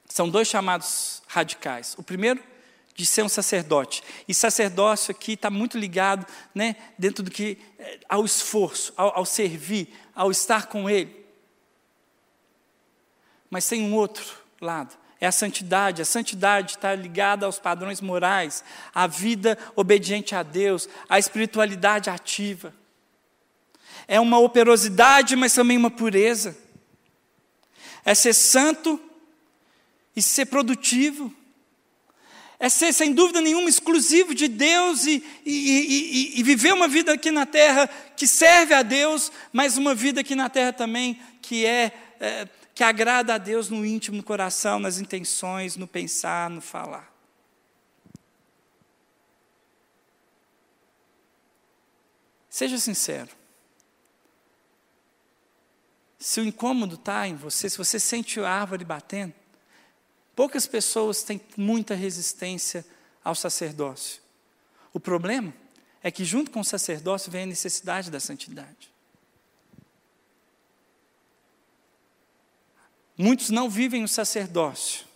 São 0.09 0.27
dois 0.27 0.49
chamados 0.49 1.23
radicais. 1.27 1.95
O 1.99 2.03
primeiro, 2.03 2.43
de 2.95 3.07
ser 3.07 3.23
um 3.23 3.29
sacerdote. 3.29 4.03
E 4.29 4.35
sacerdócio 4.35 5.11
aqui 5.11 5.33
está 5.33 5.51
muito 5.51 5.79
ligado 5.79 6.27
né, 6.55 6.77
dentro 6.99 7.23
do 7.23 7.31
que 7.31 7.59
eh, 7.79 8.01
ao 8.09 8.25
esforço, 8.25 8.93
ao, 8.97 9.19
ao 9.19 9.25
servir, 9.25 9.89
ao 10.15 10.31
estar 10.31 10.67
com 10.67 10.89
Ele. 10.89 11.25
Mas 13.51 13.67
tem 13.67 13.83
um 13.83 13.95
outro 13.95 14.25
lado, 14.61 14.97
é 15.21 15.27
a 15.27 15.33
santidade. 15.33 16.03
A 16.03 16.05
santidade 16.05 16.73
está 16.73 16.95
ligada 16.95 17.47
aos 17.47 17.59
padrões 17.59 18.01
morais, 18.01 18.65
à 18.95 19.07
vida 19.07 19.57
obediente 19.77 20.35
a 20.35 20.43
Deus, 20.43 20.89
à 21.09 21.19
espiritualidade 21.19 22.11
ativa. 22.11 22.75
É 24.09 24.19
uma 24.19 24.39
operosidade, 24.39 25.37
mas 25.37 25.55
também 25.55 25.77
uma 25.77 25.91
pureza. 25.91 26.57
É 28.05 28.15
ser 28.15 28.35
santo 28.35 29.01
e 30.17 30.21
ser 30.21 30.47
produtivo. 30.47 31.33
É 32.63 32.69
ser, 32.69 32.93
sem 32.93 33.13
dúvida 33.13 33.41
nenhuma, 33.41 33.69
exclusivo 33.69 34.33
de 34.37 34.47
Deus 34.47 35.05
e, 35.05 35.21
e, 35.45 36.35
e, 36.37 36.39
e 36.39 36.43
viver 36.45 36.73
uma 36.73 36.87
vida 36.87 37.13
aqui 37.13 37.33
na 37.33 37.45
terra 37.45 37.89
que 38.17 38.25
serve 38.25 38.73
a 38.73 38.83
Deus, 38.83 39.33
mas 39.53 39.77
uma 39.77 39.97
vida 39.97 40.21
aqui 40.21 40.37
na 40.37 40.49
terra 40.49 40.73
também 40.73 41.21
que 41.43 41.67
é, 41.67 41.93
é 42.21 42.49
que 42.73 42.85
agrada 42.85 43.35
a 43.35 43.39
Deus 43.39 43.69
no 43.69 43.85
íntimo, 43.85 44.17
no 44.17 44.23
coração, 44.23 44.79
nas 44.79 45.01
intenções, 45.01 45.75
no 45.75 45.89
pensar, 45.89 46.49
no 46.49 46.61
falar. 46.61 47.13
Seja 52.49 52.79
sincero. 52.79 53.31
Se 56.17 56.41
o 56.41 56.45
incômodo 56.45 56.95
está 56.95 57.27
em 57.27 57.35
você, 57.35 57.69
se 57.69 57.77
você 57.77 57.99
sente 57.99 58.39
a 58.39 58.49
árvore 58.49 58.85
batendo, 58.85 59.35
poucas 60.35 60.67
pessoas 60.67 61.23
têm 61.23 61.41
muita 61.57 61.95
resistência 61.95 62.85
ao 63.23 63.35
sacerdócio. 63.35 64.21
O 64.93 65.01
problema 65.01 65.55
é 66.03 66.11
que, 66.11 66.25
junto 66.25 66.51
com 66.51 66.61
o 66.61 66.65
sacerdócio, 66.65 67.31
vem 67.31 67.45
a 67.45 67.47
necessidade 67.47 68.11
da 68.11 68.19
santidade. 68.19 68.93
Muitos 73.17 73.51
não 73.51 73.69
vivem 73.69 74.03
o 74.03 74.09
sacerdócio, 74.09 75.07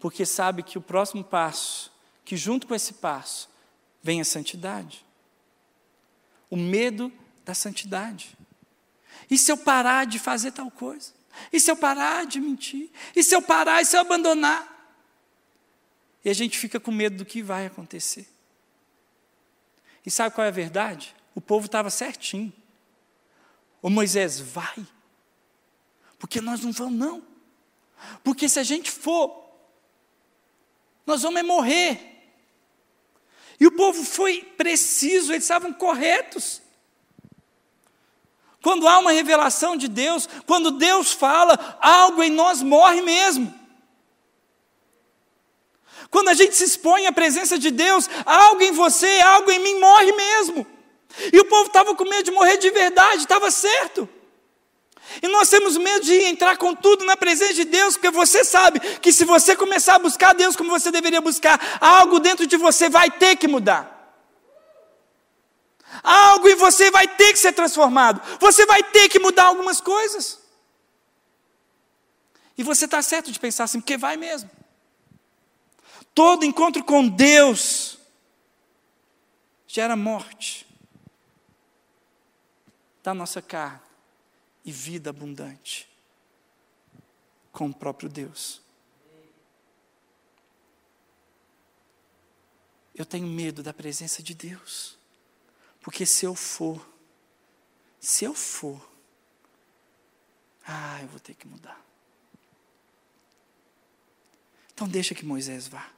porque 0.00 0.26
sabe 0.26 0.62
que 0.62 0.78
o 0.78 0.82
próximo 0.82 1.22
passo, 1.22 1.92
que 2.24 2.36
junto 2.36 2.66
com 2.66 2.74
esse 2.74 2.94
passo, 2.94 3.48
vem 4.02 4.20
a 4.20 4.24
santidade. 4.24 5.04
O 6.50 6.56
medo 6.56 7.12
da 7.44 7.54
santidade. 7.54 8.36
E 9.30 9.36
se 9.36 9.50
eu 9.50 9.56
parar 9.56 10.06
de 10.06 10.18
fazer 10.18 10.52
tal 10.52 10.70
coisa? 10.70 11.12
E 11.52 11.60
se 11.60 11.70
eu 11.70 11.76
parar 11.76 12.26
de 12.26 12.40
mentir? 12.40 12.90
E 13.14 13.22
se 13.22 13.34
eu 13.34 13.42
parar? 13.42 13.82
E 13.82 13.84
se 13.84 13.96
eu 13.96 14.00
abandonar? 14.00 14.74
E 16.24 16.30
a 16.30 16.32
gente 16.34 16.58
fica 16.58 16.80
com 16.80 16.90
medo 16.90 17.18
do 17.18 17.24
que 17.24 17.42
vai 17.42 17.66
acontecer. 17.66 18.26
E 20.04 20.10
sabe 20.10 20.34
qual 20.34 20.44
é 20.44 20.48
a 20.48 20.52
verdade? 20.52 21.14
O 21.34 21.40
povo 21.40 21.66
estava 21.66 21.90
certinho. 21.90 22.52
O 23.82 23.90
Moisés 23.90 24.40
vai. 24.40 24.86
Porque 26.18 26.40
nós 26.40 26.62
não 26.62 26.72
vamos, 26.72 26.98
não. 26.98 27.22
Porque 28.24 28.48
se 28.48 28.58
a 28.58 28.62
gente 28.62 28.90
for, 28.90 29.46
nós 31.06 31.22
vamos 31.22 31.40
é 31.40 31.42
morrer. 31.42 32.12
E 33.58 33.66
o 33.66 33.72
povo 33.72 34.02
foi 34.04 34.42
preciso, 34.42 35.32
eles 35.32 35.44
estavam 35.44 35.72
corretos. 35.72 36.60
Quando 38.62 38.88
há 38.88 38.98
uma 38.98 39.12
revelação 39.12 39.76
de 39.76 39.88
Deus, 39.88 40.28
quando 40.46 40.72
Deus 40.72 41.12
fala, 41.12 41.78
algo 41.80 42.22
em 42.22 42.30
nós 42.30 42.62
morre 42.62 43.02
mesmo. 43.02 43.54
Quando 46.10 46.28
a 46.28 46.34
gente 46.34 46.54
se 46.54 46.64
expõe 46.64 47.06
à 47.06 47.12
presença 47.12 47.58
de 47.58 47.70
Deus, 47.70 48.08
algo 48.24 48.62
em 48.62 48.72
você, 48.72 49.20
algo 49.20 49.50
em 49.50 49.58
mim 49.58 49.78
morre 49.78 50.12
mesmo. 50.12 50.66
E 51.32 51.38
o 51.38 51.44
povo 51.44 51.66
estava 51.66 51.94
com 51.94 52.04
medo 52.04 52.24
de 52.24 52.30
morrer 52.30 52.58
de 52.58 52.70
verdade, 52.70 53.22
estava 53.22 53.50
certo. 53.50 54.08
E 55.22 55.28
nós 55.28 55.48
temos 55.48 55.76
medo 55.76 56.04
de 56.04 56.14
entrar 56.24 56.56
com 56.56 56.74
tudo 56.74 57.04
na 57.04 57.16
presença 57.16 57.54
de 57.54 57.64
Deus, 57.64 57.94
porque 57.94 58.10
você 58.10 58.44
sabe 58.44 58.80
que 58.98 59.12
se 59.12 59.24
você 59.24 59.56
começar 59.56 59.94
a 59.94 59.98
buscar 59.98 60.34
Deus 60.34 60.56
como 60.56 60.70
você 60.70 60.90
deveria 60.90 61.20
buscar, 61.20 61.78
algo 61.80 62.18
dentro 62.18 62.46
de 62.46 62.56
você 62.56 62.88
vai 62.88 63.10
ter 63.10 63.36
que 63.36 63.48
mudar. 63.48 63.95
Algo 66.06 66.48
em 66.48 66.54
você 66.54 66.88
vai 66.88 67.08
ter 67.08 67.32
que 67.32 67.38
ser 67.40 67.52
transformado. 67.52 68.22
Você 68.38 68.64
vai 68.64 68.80
ter 68.80 69.08
que 69.08 69.18
mudar 69.18 69.46
algumas 69.46 69.80
coisas. 69.80 70.38
E 72.56 72.62
você 72.62 72.84
está 72.84 73.02
certo 73.02 73.32
de 73.32 73.40
pensar 73.40 73.64
assim, 73.64 73.80
porque 73.80 73.96
vai 73.96 74.16
mesmo. 74.16 74.48
Todo 76.14 76.44
encontro 76.44 76.84
com 76.84 77.08
Deus 77.08 77.98
gera 79.66 79.96
morte 79.96 80.64
da 83.02 83.12
nossa 83.12 83.42
carne 83.42 83.80
e 84.64 84.70
vida 84.70 85.10
abundante 85.10 85.88
com 87.50 87.66
o 87.66 87.74
próprio 87.74 88.08
Deus. 88.08 88.62
Eu 92.94 93.04
tenho 93.04 93.26
medo 93.26 93.62
da 93.62 93.74
presença 93.74 94.22
de 94.22 94.34
Deus, 94.34 94.96
porque 95.86 96.04
se 96.04 96.24
eu 96.26 96.34
for, 96.34 96.84
se 98.00 98.24
eu 98.24 98.34
for, 98.34 98.84
ah, 100.66 101.00
eu 101.00 101.06
vou 101.06 101.20
ter 101.20 101.32
que 101.32 101.46
mudar. 101.46 101.80
Então 104.74 104.88
deixa 104.88 105.14
que 105.14 105.24
Moisés 105.24 105.68
vá. 105.68 105.88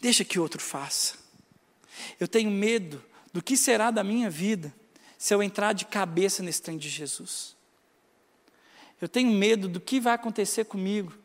Deixa 0.00 0.24
que 0.24 0.40
outro 0.40 0.60
faça. 0.60 1.16
Eu 2.18 2.26
tenho 2.26 2.50
medo 2.50 3.00
do 3.32 3.40
que 3.40 3.56
será 3.56 3.92
da 3.92 4.02
minha 4.02 4.28
vida 4.28 4.74
se 5.16 5.32
eu 5.32 5.40
entrar 5.40 5.72
de 5.72 5.84
cabeça 5.84 6.42
nesse 6.42 6.62
trem 6.62 6.76
de 6.76 6.88
Jesus. 6.88 7.54
Eu 9.00 9.08
tenho 9.08 9.30
medo 9.30 9.68
do 9.68 9.80
que 9.80 10.00
vai 10.00 10.14
acontecer 10.14 10.64
comigo 10.64 11.16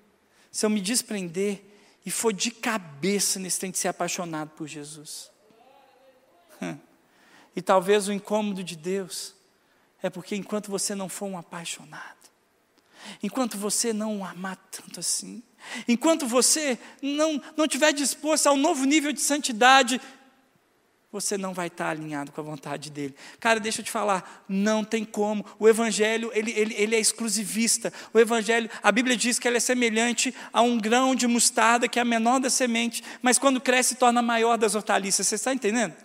se 0.52 0.68
eu 0.68 0.70
me 0.70 0.82
desprender 0.82 1.64
e 2.06 2.12
for 2.12 2.32
de 2.32 2.52
cabeça 2.52 3.40
nesse 3.40 3.60
tem 3.60 3.72
de 3.72 3.80
ser 3.80 3.88
apaixonado 3.88 4.52
por 4.52 4.68
Jesus. 4.68 5.32
E 7.56 7.62
talvez 7.62 8.08
o 8.08 8.14
incômodo 8.14 8.64
de 8.64 8.76
Deus 8.76 9.36
é 10.02 10.10
porque 10.10 10.36
enquanto 10.36 10.72
você 10.72 10.96
não 10.96 11.10
for 11.10 11.26
um 11.26 11.38
apaixonado, 11.38 12.18
enquanto 13.22 13.58
você 13.58 13.92
não 13.92 14.20
o 14.20 14.24
amar 14.24 14.56
tanto 14.72 15.00
assim, 15.00 15.44
enquanto 15.88 16.26
você 16.26 16.80
não, 17.02 17.42
não 17.58 17.68
tiver 17.68 17.92
disposto 17.92 18.48
ao 18.48 18.56
novo 18.56 18.86
nível 18.86 19.12
de 19.12 19.22
santidade, 19.22 20.00
você 21.12 21.38
não 21.38 21.54
vai 21.54 21.68
estar 21.68 21.90
alinhado 21.90 22.32
com 22.32 22.40
a 22.40 22.44
vontade 22.44 22.92
dele. 22.92 23.16
Cara, 23.40 23.60
deixa 23.60 23.82
eu 23.82 23.86
te 23.86 23.90
falar, 23.90 24.46
não 24.48 24.84
tem 24.84 25.04
como. 25.04 25.44
O 25.58 25.68
Evangelho, 25.68 26.30
ele, 26.36 26.52
ele, 26.52 26.76
ele 26.78 26.96
é 26.96 27.00
exclusivista. 27.00 27.92
O 28.14 28.20
Evangelho, 28.20 28.70
a 28.84 28.92
Bíblia 28.92 29.18
diz 29.18 29.40
que 29.40 29.48
ele 29.48 29.58
é 29.58 29.60
semelhante 29.60 30.34
a 30.54 30.62
um 30.62 30.78
grão 30.78 31.16
de 31.16 31.26
mostarda, 31.26 31.88
que 31.88 31.98
é 31.98 32.04
a 32.04 32.06
menor 32.06 32.40
da 32.40 32.50
semente, 32.50 33.04
mas 33.24 33.40
quando 33.40 33.60
cresce, 33.60 33.96
torna 33.96 34.22
maior 34.22 34.56
das 34.56 34.76
hortaliças. 34.76 35.28
Você 35.28 35.36
está 35.36 35.52
entendendo? 35.52 35.96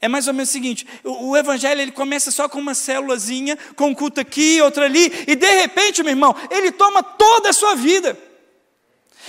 É 0.00 0.08
mais 0.08 0.26
ou 0.28 0.34
menos 0.34 0.50
o 0.50 0.52
seguinte: 0.52 0.86
o, 1.02 1.30
o, 1.30 1.36
evangelho 1.36 1.80
ele 1.80 1.92
começa 1.92 2.30
só 2.30 2.48
com 2.48 2.58
uma 2.58 2.74
célulazinha, 2.74 3.58
com 3.76 3.88
um 3.88 3.94
culto 3.94 4.20
aqui, 4.20 4.60
outro 4.60 4.82
ali, 4.82 5.12
e 5.26 5.34
de 5.34 5.50
repente, 5.60 6.02
meu 6.02 6.12
irmão, 6.12 6.34
ele 6.50 6.72
toma 6.72 7.02
toda 7.02 7.50
a 7.50 7.52
sua 7.52 7.74
vida. 7.74 8.16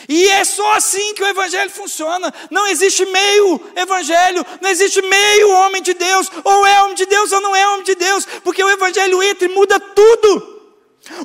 E 0.07 0.27
é 0.27 0.43
só 0.43 0.73
assim 0.73 1.13
que 1.13 1.23
o 1.23 1.27
Evangelho 1.27 1.69
funciona. 1.71 2.31
Não 2.51 2.67
existe 2.67 3.05
meio 3.05 3.61
Evangelho, 3.75 4.45
não 4.61 4.69
existe 4.69 5.01
meio 5.01 5.49
homem 5.51 5.81
de 5.81 5.93
Deus. 5.93 6.29
Ou 6.43 6.65
é 6.65 6.83
homem 6.83 6.95
de 6.95 7.05
Deus 7.05 7.31
ou 7.31 7.41
não 7.41 7.55
é 7.55 7.67
homem 7.69 7.83
de 7.83 7.95
Deus, 7.95 8.25
porque 8.43 8.63
o 8.63 8.69
Evangelho 8.69 9.23
entra 9.23 9.45
e 9.47 9.55
muda 9.55 9.79
tudo. 9.79 10.55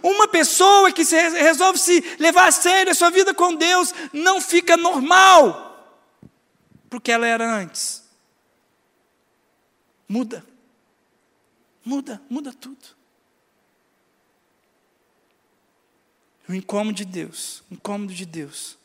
Uma 0.02 0.28
pessoa 0.28 0.92
que 0.92 1.04
se 1.04 1.16
resolve 1.16 1.78
se 1.78 2.04
levar 2.18 2.48
a 2.48 2.52
sério 2.52 2.92
a 2.92 2.94
sua 2.94 3.10
vida 3.10 3.32
com 3.32 3.54
Deus 3.54 3.94
não 4.12 4.40
fica 4.40 4.76
normal, 4.76 5.98
porque 6.88 7.10
ela 7.10 7.26
era 7.26 7.50
antes. 7.50 7.99
Muda, 10.10 10.44
muda, 11.84 12.20
muda 12.28 12.52
tudo. 12.52 12.96
O 16.48 16.52
incômodo 16.52 16.96
de 16.96 17.04
Deus, 17.04 17.62
o 17.70 17.74
incômodo 17.74 18.12
de 18.12 18.26
Deus, 18.26 18.76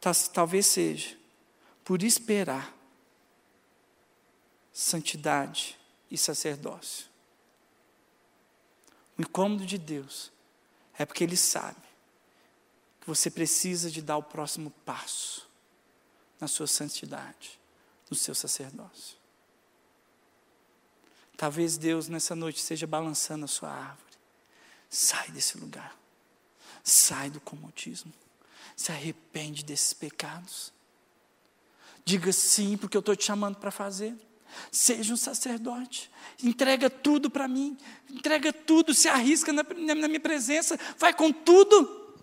tá, 0.00 0.10
talvez 0.32 0.64
seja 0.64 1.18
por 1.84 2.02
esperar 2.02 2.74
santidade 4.72 5.78
e 6.10 6.16
sacerdócio. 6.16 7.08
O 9.18 9.20
incômodo 9.20 9.66
de 9.66 9.76
Deus 9.76 10.32
é 10.98 11.04
porque 11.04 11.24
Ele 11.24 11.36
sabe 11.36 11.86
que 13.02 13.06
você 13.06 13.30
precisa 13.30 13.90
de 13.90 14.00
dar 14.00 14.16
o 14.16 14.22
próximo 14.22 14.70
passo 14.86 15.46
na 16.40 16.48
sua 16.48 16.66
santidade, 16.66 17.60
no 18.08 18.16
seu 18.16 18.34
sacerdócio. 18.34 19.19
Talvez 21.40 21.78
Deus 21.78 22.06
nessa 22.06 22.36
noite 22.36 22.58
esteja 22.58 22.86
balançando 22.86 23.46
a 23.46 23.48
sua 23.48 23.70
árvore. 23.70 24.12
Sai 24.90 25.30
desse 25.30 25.56
lugar. 25.56 25.98
Sai 26.84 27.30
do 27.30 27.40
comodismo. 27.40 28.12
Se 28.76 28.92
arrepende 28.92 29.64
desses 29.64 29.94
pecados. 29.94 30.70
Diga 32.04 32.30
sim, 32.30 32.76
porque 32.76 32.94
eu 32.94 32.98
estou 32.98 33.16
te 33.16 33.24
chamando 33.24 33.56
para 33.56 33.70
fazer. 33.70 34.14
Seja 34.70 35.14
um 35.14 35.16
sacerdote. 35.16 36.10
Entrega 36.44 36.90
tudo 36.90 37.30
para 37.30 37.48
mim. 37.48 37.74
Entrega 38.10 38.52
tudo. 38.52 38.92
Se 38.92 39.08
arrisca 39.08 39.50
na, 39.50 39.62
na 39.62 40.08
minha 40.08 40.20
presença. 40.20 40.78
Vai 40.98 41.14
com 41.14 41.32
tudo. 41.32 42.20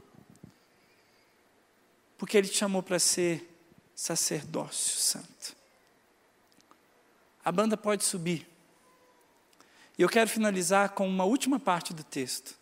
Porque 2.20 2.38
Ele 2.38 2.48
te 2.48 2.58
chamou 2.58 2.84
para 2.84 3.00
ser 3.00 3.52
sacerdócio 3.96 4.96
santo. 4.96 5.56
A 7.44 7.52
banda 7.52 7.76
pode 7.76 8.04
subir. 8.06 8.57
E 9.98 10.02
eu 10.02 10.10
quero 10.10 10.30
finalizar 10.30 10.90
com 10.90 11.08
uma 11.08 11.24
última 11.24 11.60
parte 11.60 11.94
do 11.94 12.04
texto. 12.04 12.56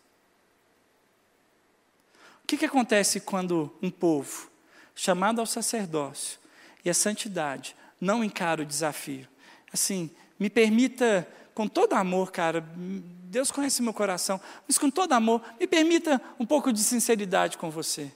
O 2.42 2.46
que, 2.46 2.56
que 2.56 2.64
acontece 2.64 3.20
quando 3.20 3.74
um 3.82 3.90
povo, 3.90 4.48
chamado 4.94 5.40
ao 5.40 5.46
sacerdócio 5.46 6.38
e 6.84 6.88
à 6.88 6.94
santidade, 6.94 7.76
não 8.00 8.22
encara 8.24 8.62
o 8.62 8.66
desafio? 8.66 9.28
Assim, 9.72 10.08
me 10.38 10.48
permita, 10.48 11.28
com 11.52 11.66
todo 11.66 11.94
amor, 11.94 12.30
cara, 12.30 12.64
Deus 12.76 13.50
conhece 13.50 13.82
meu 13.82 13.92
coração, 13.92 14.40
mas 14.66 14.78
com 14.78 14.88
todo 14.88 15.12
amor, 15.12 15.42
me 15.58 15.66
permita 15.66 16.20
um 16.38 16.46
pouco 16.46 16.72
de 16.72 16.82
sinceridade 16.82 17.58
com 17.58 17.68
você. 17.68 18.10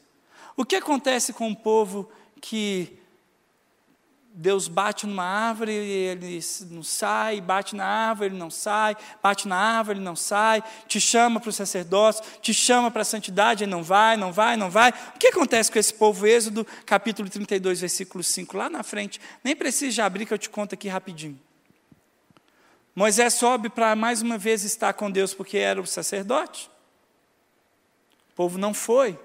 O 0.56 0.64
que 0.64 0.76
acontece 0.76 1.32
com 1.32 1.48
um 1.48 1.54
povo 1.54 2.10
que 2.40 2.99
Deus 4.40 4.68
bate 4.68 5.06
numa 5.06 5.22
árvore 5.22 5.70
e 5.70 5.92
ele 6.08 6.40
não 6.70 6.82
sai, 6.82 7.42
bate 7.42 7.76
na 7.76 7.84
árvore, 7.84 8.30
ele 8.30 8.38
não 8.38 8.48
sai, 8.48 8.96
bate 9.22 9.46
na 9.46 9.54
árvore, 9.54 9.98
ele 9.98 10.04
não 10.04 10.16
sai, 10.16 10.64
te 10.88 10.98
chama 10.98 11.38
para 11.38 11.50
o 11.50 11.52
sacerdócio, 11.52 12.24
te 12.40 12.54
chama 12.54 12.90
para 12.90 13.02
a 13.02 13.04
santidade, 13.04 13.64
ele 13.64 13.70
não 13.70 13.82
vai, 13.82 14.16
não 14.16 14.32
vai, 14.32 14.56
não 14.56 14.70
vai. 14.70 14.94
O 15.14 15.18
que 15.18 15.26
acontece 15.26 15.70
com 15.70 15.78
esse 15.78 15.92
povo? 15.92 16.26
Êxodo, 16.26 16.66
capítulo 16.86 17.28
32, 17.28 17.82
versículo 17.82 18.24
5, 18.24 18.56
lá 18.56 18.70
na 18.70 18.82
frente. 18.82 19.20
Nem 19.44 19.54
precisa 19.54 20.06
abrir 20.06 20.24
que 20.24 20.32
eu 20.32 20.38
te 20.38 20.48
conto 20.48 20.74
aqui 20.74 20.88
rapidinho. 20.88 21.38
Moisés 22.94 23.34
sobe 23.34 23.68
para 23.68 23.94
mais 23.94 24.22
uma 24.22 24.38
vez 24.38 24.64
estar 24.64 24.94
com 24.94 25.10
Deus 25.10 25.34
porque 25.34 25.58
era 25.58 25.78
o 25.78 25.86
sacerdote. 25.86 26.70
O 28.30 28.34
povo 28.34 28.56
não 28.56 28.72
foi, 28.72 29.20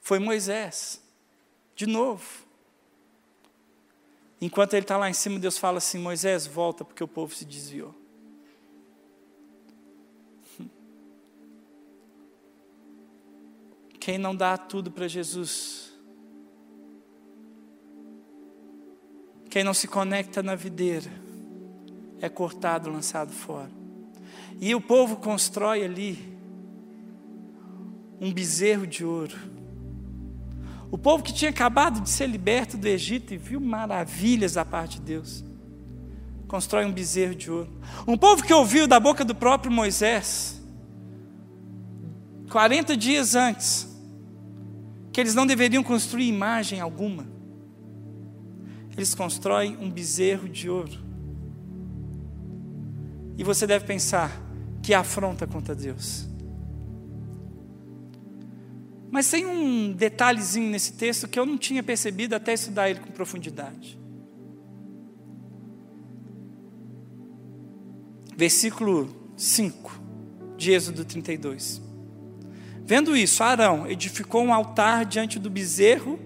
foi 0.00 0.20
Moisés, 0.20 1.02
de 1.74 1.88
novo. 1.88 2.47
Enquanto 4.40 4.74
ele 4.74 4.82
está 4.82 4.96
lá 4.96 5.10
em 5.10 5.14
cima, 5.14 5.38
Deus 5.38 5.58
fala 5.58 5.78
assim: 5.78 5.98
Moisés, 5.98 6.46
volta, 6.46 6.84
porque 6.84 7.02
o 7.02 7.08
povo 7.08 7.34
se 7.34 7.44
desviou. 7.44 7.94
Quem 13.98 14.16
não 14.16 14.34
dá 14.34 14.56
tudo 14.56 14.90
para 14.90 15.08
Jesus, 15.08 15.92
quem 19.50 19.64
não 19.64 19.74
se 19.74 19.88
conecta 19.88 20.42
na 20.42 20.54
videira, 20.54 21.10
é 22.20 22.28
cortado, 22.28 22.88
lançado 22.90 23.32
fora. 23.32 23.70
E 24.60 24.74
o 24.74 24.80
povo 24.80 25.16
constrói 25.16 25.84
ali 25.84 26.38
um 28.20 28.32
bezerro 28.32 28.86
de 28.86 29.04
ouro 29.04 29.57
o 30.90 30.96
povo 30.96 31.22
que 31.22 31.32
tinha 31.32 31.50
acabado 31.50 32.00
de 32.00 32.08
ser 32.08 32.26
liberto 32.26 32.76
do 32.76 32.86
Egito 32.86 33.34
e 33.34 33.36
viu 33.36 33.60
maravilhas 33.60 34.54
da 34.54 34.64
parte 34.64 34.98
de 34.98 35.06
Deus, 35.06 35.44
constrói 36.46 36.86
um 36.86 36.92
bezerro 36.92 37.34
de 37.34 37.50
ouro. 37.50 37.70
Um 38.06 38.16
povo 38.16 38.42
que 38.42 38.52
ouviu 38.52 38.86
da 38.86 38.98
boca 38.98 39.24
do 39.24 39.34
próprio 39.34 39.70
Moisés, 39.70 40.62
40 42.50 42.96
dias 42.96 43.34
antes, 43.34 43.86
que 45.12 45.20
eles 45.20 45.34
não 45.34 45.46
deveriam 45.46 45.82
construir 45.82 46.26
imagem 46.26 46.80
alguma, 46.80 47.26
eles 48.96 49.14
constroem 49.14 49.76
um 49.76 49.90
bezerro 49.90 50.48
de 50.48 50.70
ouro. 50.70 51.06
E 53.36 53.44
você 53.44 53.66
deve 53.66 53.84
pensar 53.84 54.32
que 54.82 54.94
afronta 54.94 55.46
contra 55.46 55.74
Deus. 55.74 56.27
Mas 59.18 59.28
tem 59.28 59.44
um 59.44 59.90
detalhezinho 59.90 60.70
nesse 60.70 60.92
texto 60.92 61.26
que 61.26 61.40
eu 61.40 61.44
não 61.44 61.58
tinha 61.58 61.82
percebido 61.82 62.36
até 62.36 62.52
estudar 62.52 62.88
ele 62.88 63.00
com 63.00 63.10
profundidade. 63.10 63.98
Versículo 68.36 69.32
5 69.36 70.00
de 70.56 70.70
Êxodo 70.70 71.04
32. 71.04 71.82
Vendo 72.84 73.16
isso, 73.16 73.42
Arão 73.42 73.90
edificou 73.90 74.44
um 74.44 74.54
altar 74.54 75.04
diante 75.04 75.36
do 75.40 75.50
bezerro, 75.50 76.20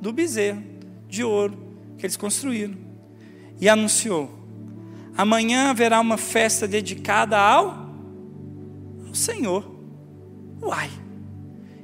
do 0.00 0.12
bezerro 0.12 0.64
de 1.06 1.22
ouro 1.22 1.76
que 1.96 2.04
eles 2.04 2.16
construíram, 2.16 2.76
e 3.60 3.68
anunciou: 3.68 4.28
Amanhã 5.16 5.70
haverá 5.70 6.00
uma 6.00 6.16
festa 6.16 6.66
dedicada 6.66 7.38
ao, 7.38 7.88
ao 9.06 9.14
Senhor. 9.14 9.80
Uai! 10.60 11.01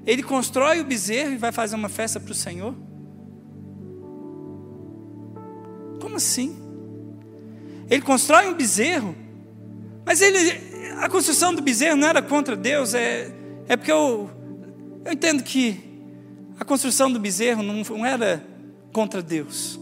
Ele 0.08 0.22
constrói 0.22 0.80
o 0.80 0.84
bezerro 0.84 1.32
e 1.32 1.36
vai 1.36 1.52
fazer 1.52 1.76
uma 1.76 1.90
festa 1.90 2.18
para 2.18 2.32
o 2.32 2.34
Senhor? 2.34 2.74
Como 6.00 6.16
assim? 6.16 6.56
Ele 7.90 8.00
constrói 8.00 8.48
um 8.48 8.54
bezerro, 8.54 9.14
mas 10.06 10.22
ele, 10.22 10.38
a 10.98 11.10
construção 11.10 11.54
do 11.54 11.60
bezerro 11.60 11.94
não 11.94 12.08
era 12.08 12.22
contra 12.22 12.56
Deus, 12.56 12.94
é, 12.94 13.30
é 13.68 13.76
porque 13.76 13.92
eu, 13.92 14.30
eu 15.04 15.12
entendo 15.12 15.42
que 15.42 15.78
a 16.58 16.64
construção 16.64 17.12
do 17.12 17.20
bezerro 17.20 17.62
não, 17.62 17.82
não 17.82 18.06
era 18.06 18.42
contra 18.94 19.20
Deus, 19.20 19.78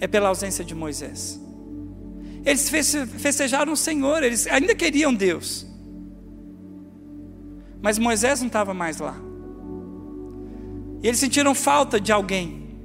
é 0.00 0.06
pela 0.06 0.28
ausência 0.28 0.62
de 0.62 0.74
Moisés. 0.74 1.40
Eles 2.44 2.68
festejaram 3.16 3.72
o 3.72 3.76
Senhor, 3.76 4.22
eles 4.22 4.46
ainda 4.48 4.74
queriam 4.74 5.14
Deus. 5.14 5.66
Mas 7.84 7.98
Moisés 7.98 8.40
não 8.40 8.46
estava 8.46 8.72
mais 8.72 8.96
lá. 8.96 9.14
E 11.02 11.06
eles 11.06 11.20
sentiram 11.20 11.54
falta 11.54 12.00
de 12.00 12.10
alguém 12.10 12.78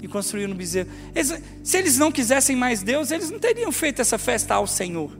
e 0.00 0.08
construíram 0.08 0.54
um 0.54 0.56
bezerro. 0.56 0.88
Eles, 1.14 1.42
se 1.62 1.76
eles 1.76 1.98
não 1.98 2.10
quisessem 2.10 2.56
mais 2.56 2.82
Deus, 2.82 3.10
eles 3.10 3.30
não 3.30 3.38
teriam 3.38 3.70
feito 3.70 4.00
essa 4.00 4.16
festa 4.16 4.54
ao 4.54 4.66
Senhor. 4.66 5.10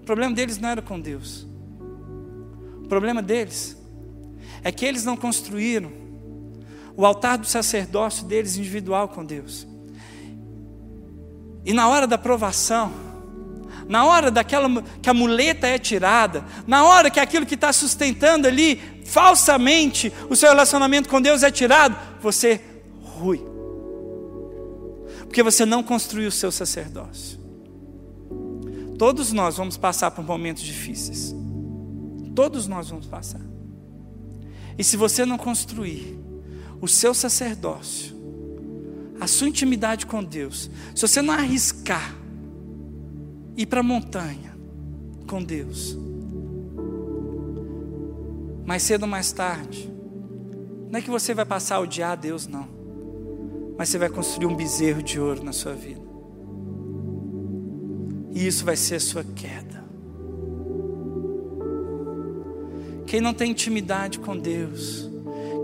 O 0.00 0.04
problema 0.06 0.34
deles 0.34 0.56
não 0.56 0.70
era 0.70 0.80
com 0.80 0.98
Deus. 0.98 1.46
O 2.82 2.88
problema 2.88 3.20
deles 3.20 3.76
é 4.62 4.72
que 4.72 4.86
eles 4.86 5.04
não 5.04 5.14
construíram 5.14 5.92
o 6.96 7.04
altar 7.04 7.36
do 7.36 7.46
sacerdócio 7.46 8.24
deles 8.24 8.56
individual 8.56 9.08
com 9.08 9.22
Deus. 9.22 9.66
E 11.66 11.74
na 11.74 11.86
hora 11.86 12.06
da 12.06 12.16
provação, 12.16 12.90
na 13.88 14.04
hora 14.04 14.30
daquela 14.30 14.82
que 15.02 15.10
a 15.10 15.14
muleta 15.14 15.66
é 15.66 15.78
tirada, 15.78 16.44
na 16.66 16.84
hora 16.84 17.10
que 17.10 17.20
aquilo 17.20 17.46
que 17.46 17.54
está 17.54 17.72
sustentando 17.72 18.48
ali 18.48 18.80
falsamente 19.04 20.12
o 20.28 20.36
seu 20.36 20.48
relacionamento 20.48 21.08
com 21.08 21.20
Deus 21.20 21.42
é 21.42 21.50
tirado, 21.50 21.96
você 22.20 22.60
rui. 23.02 23.44
Porque 25.20 25.42
você 25.42 25.64
não 25.64 25.82
construiu 25.82 26.28
o 26.28 26.32
seu 26.32 26.50
sacerdócio. 26.50 27.38
Todos 28.98 29.32
nós 29.32 29.56
vamos 29.56 29.76
passar 29.76 30.10
por 30.12 30.24
momentos 30.24 30.62
difíceis. 30.62 31.34
Todos 32.34 32.66
nós 32.66 32.88
vamos 32.88 33.06
passar. 33.06 33.40
E 34.78 34.84
se 34.84 34.96
você 34.96 35.24
não 35.24 35.36
construir 35.36 36.18
o 36.80 36.88
seu 36.88 37.14
sacerdócio, 37.14 38.14
a 39.20 39.26
sua 39.26 39.48
intimidade 39.48 40.06
com 40.06 40.22
Deus, 40.22 40.70
se 40.94 41.02
você 41.02 41.22
não 41.22 41.34
arriscar 41.34 42.14
ir 43.56 43.66
para 43.66 43.80
a 43.80 43.82
montanha 43.82 44.56
com 45.28 45.42
Deus, 45.42 45.98
mais 48.66 48.82
cedo 48.82 49.02
ou 49.02 49.08
mais 49.08 49.32
tarde, 49.32 49.92
não 50.90 50.98
é 50.98 51.02
que 51.02 51.10
você 51.10 51.34
vai 51.34 51.44
passar 51.44 51.76
a 51.76 51.80
odiar 51.80 52.12
a 52.12 52.14
Deus, 52.16 52.46
não, 52.46 52.68
mas 53.76 53.88
você 53.88 53.98
vai 53.98 54.08
construir 54.08 54.46
um 54.46 54.56
bezerro 54.56 55.02
de 55.02 55.18
ouro 55.20 55.42
na 55.42 55.52
sua 55.52 55.74
vida, 55.74 56.02
e 58.32 58.46
isso 58.46 58.64
vai 58.64 58.76
ser 58.76 58.96
a 58.96 59.00
sua 59.00 59.24
queda. 59.24 59.84
Quem 63.06 63.20
não 63.20 63.32
tem 63.32 63.52
intimidade 63.52 64.18
com 64.18 64.36
Deus, 64.36 65.08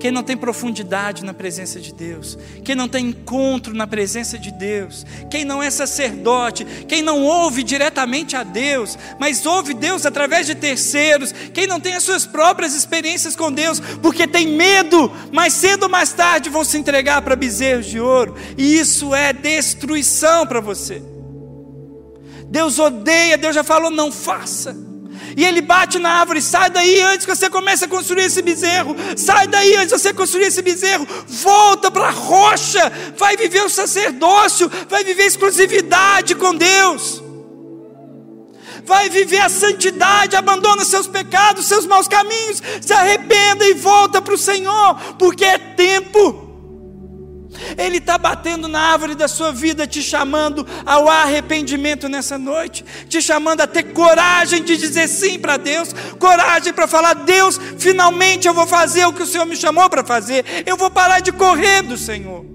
quem 0.01 0.11
não 0.11 0.23
tem 0.23 0.37
profundidade 0.37 1.23
na 1.23 1.35
presença 1.35 1.79
de 1.79 1.93
Deus, 1.93 2.39
quem 2.65 2.75
não 2.75 2.89
tem 2.89 3.09
encontro 3.09 3.75
na 3.75 3.87
presença 3.87 4.39
de 4.39 4.51
Deus, 4.51 5.05
quem 5.31 5.45
não 5.45 5.63
é 5.63 5.71
sacerdote, 5.71 6.65
quem 6.89 7.03
não 7.03 7.23
ouve 7.23 7.63
diretamente 7.63 8.35
a 8.35 8.43
Deus, 8.43 8.99
mas 9.19 9.45
ouve 9.45 9.75
Deus 9.75 10.07
através 10.07 10.47
de 10.47 10.55
terceiros, 10.55 11.33
quem 11.53 11.67
não 11.67 11.79
tem 11.79 11.95
as 11.95 12.03
suas 12.03 12.25
próprias 12.27 12.75
experiências 12.75 13.37
com 13.37 13.53
Deus, 13.53 13.79
porque 14.01 14.27
tem 14.27 14.49
medo, 14.49 15.13
mais 15.31 15.53
cedo 15.53 15.85
ou 15.85 15.89
mais 15.89 16.13
tarde 16.13 16.49
vão 16.49 16.65
se 16.65 16.79
entregar 16.79 17.21
para 17.21 17.37
bezerros 17.37 17.87
de 17.87 18.01
ouro, 18.01 18.35
e 18.57 18.79
isso 18.79 19.15
é 19.15 19.33
destruição 19.33 20.47
para 20.47 20.61
você. 20.61 21.03
Deus 22.47 22.79
odeia, 22.79 23.39
Deus 23.39 23.55
já 23.55 23.63
falou, 23.63 23.91
não 23.91 24.11
faça. 24.11 24.90
E 25.37 25.45
ele 25.45 25.61
bate 25.61 25.99
na 25.99 26.11
árvore, 26.11 26.43
sai 26.43 26.71
daí 26.71 27.01
antes 27.01 27.27
que 27.27 27.35
você 27.35 27.49
comece 27.49 27.85
a 27.85 27.89
construir 27.89 28.25
esse 28.25 28.43
bezerro. 28.43 28.97
Sai 29.17 29.47
daí 29.47 29.77
antes 29.77 29.93
que 29.93 29.99
você 29.99 30.13
construir 30.13 30.45
esse 30.45 30.63
bezerro. 30.63 31.07
Volta 31.27 31.91
para 31.91 32.09
a 32.09 32.11
rocha. 32.11 32.93
Vai 33.17 33.37
viver 33.37 33.63
o 33.63 33.71
sacerdócio, 33.71 34.71
vai 34.89 35.05
viver 35.05 35.25
exclusividade 35.25 36.35
com 36.35 36.55
Deus. 36.55 37.23
Vai 38.85 39.09
viver 39.09 39.41
a 39.41 39.49
santidade, 39.49 40.37
abandona 40.37 40.85
seus 40.85 41.07
pecados, 41.07 41.67
seus 41.67 41.87
maus 41.87 42.09
caminhos, 42.09 42.63
se 42.81 42.93
arrependa 42.93 43.65
e 43.65 43.75
volta 43.75 44.21
para 44.21 44.35
o 44.35 44.39
Senhor, 44.39 44.97
porque 45.19 45.45
é 45.45 45.59
tempo. 45.59 46.50
Ele 47.77 47.99
está 47.99 48.17
batendo 48.17 48.69
na 48.69 48.81
árvore 48.81 49.15
da 49.15 49.29
sua 49.29 49.53
vida, 49.53 49.87
te 49.87 50.03
chamando 50.03 50.67
ao 50.85 51.09
arrependimento 51.09 52.09
nessa 52.09 52.39
noite, 52.39 52.85
te 53.09 53.21
chamando 53.21 53.61
a 53.61 53.67
ter 53.67 53.93
coragem 53.93 54.63
de 54.63 54.77
dizer 54.77 55.09
sim 55.09 55.39
para 55.39 55.57
Deus, 55.57 55.95
coragem 56.19 56.73
para 56.73 56.87
falar: 56.87 57.15
Deus, 57.15 57.59
finalmente 57.79 58.47
eu 58.47 58.55
vou 58.55 58.67
fazer 58.67 59.05
o 59.07 59.13
que 59.13 59.23
o 59.23 59.27
Senhor 59.27 59.47
me 59.47 59.57
chamou 59.57 59.89
para 59.89 60.05
fazer, 60.05 60.45
eu 60.67 60.77
vou 60.77 60.91
parar 60.91 61.21
de 61.21 61.33
correr 61.33 61.83
do 61.83 61.97
Senhor. 61.97 62.50